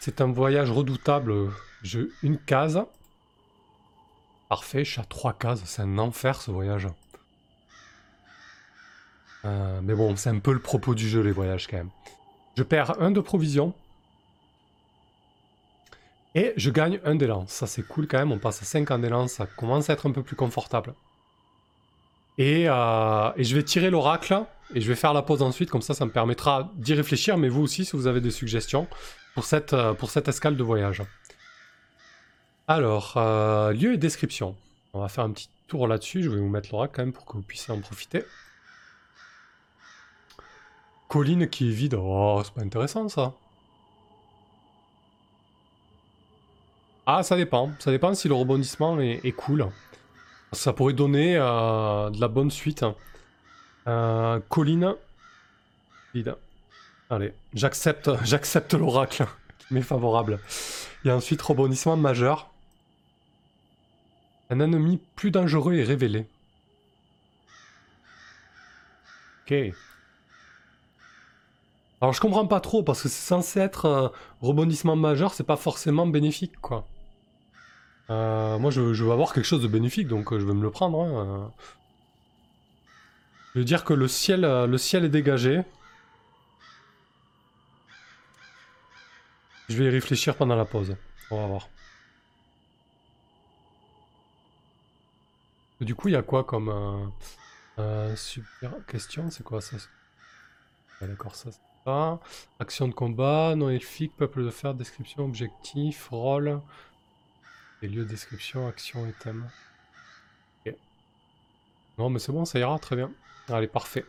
[0.00, 1.50] c'est un voyage redoutable.
[1.82, 2.82] J'ai une case.
[4.48, 5.62] Parfait, je suis à trois cases.
[5.64, 6.88] C'est un enfer ce voyage.
[9.44, 11.90] Euh, mais bon, c'est un peu le propos du jeu, les voyages quand même.
[12.56, 13.74] Je perds un de provision.
[16.34, 17.46] Et je gagne un d'élan.
[17.46, 18.32] Ça, c'est cool quand même.
[18.32, 19.28] On passe à 5 en d'élan.
[19.28, 20.94] Ça commence à être un peu plus confortable.
[22.38, 24.44] Et, euh, et je vais tirer l'oracle.
[24.74, 27.50] Et je vais faire la pause ensuite, comme ça, ça me permettra d'y réfléchir, mais
[27.50, 28.88] vous aussi, si vous avez des suggestions
[29.34, 31.02] pour cette, euh, pour cette escale de voyage.
[32.68, 34.56] Alors, euh, lieu et description.
[34.94, 36.22] On va faire un petit tour là-dessus.
[36.22, 38.24] Je vais vous mettre l'oracle quand même pour que vous puissiez en profiter.
[41.08, 41.94] Colline qui est vide.
[41.98, 43.34] Oh, c'est pas intéressant ça.
[47.04, 47.72] Ah, ça dépend.
[47.80, 49.66] Ça dépend si le rebondissement est, cool.
[50.52, 52.84] Ça pourrait donner euh, de la bonne suite.
[53.86, 54.94] Euh, colline.
[57.10, 59.26] Allez, j'accepte, j'accepte l'oracle
[59.58, 60.40] qui m'est favorable.
[61.04, 62.50] Et ensuite, rebondissement majeur.
[64.50, 66.26] Un ennemi plus dangereux est révélé.
[69.46, 69.74] Ok.
[72.00, 75.56] Alors je comprends pas trop parce que c'est censé être un rebondissement majeur, c'est pas
[75.56, 76.91] forcément bénéfique quoi.
[78.12, 80.70] Euh, moi je, veux avoir quelque chose de bénéfique donc euh, je vais me le
[80.70, 81.00] prendre.
[81.00, 81.50] Hein.
[83.54, 85.62] Je veux dire que le ciel, euh, le ciel est dégagé.
[89.68, 90.96] Je vais y réfléchir pendant la pause.
[91.30, 91.68] On va voir.
[95.80, 97.12] Du coup, il y a quoi comme
[97.78, 99.30] euh, super question?
[99.30, 99.76] C'est quoi ça?
[101.00, 101.50] D'accord, ça
[101.84, 102.20] ça.
[102.58, 106.60] Action de combat, non elfique, peuple de fer, description, objectif, rôle.
[107.82, 109.50] Les lieux, description, action et thème.
[111.98, 113.10] Non, mais c'est bon, ça ira, très bien.
[113.48, 114.04] Allez, parfait.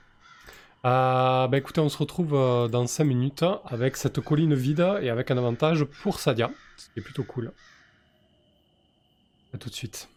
[0.86, 5.10] Euh, bah écoutez, on se retrouve euh, dans 5 minutes avec cette colline vide et
[5.10, 7.52] avec un avantage pour Sadia, ce qui est plutôt cool.
[9.54, 10.10] A tout de suite.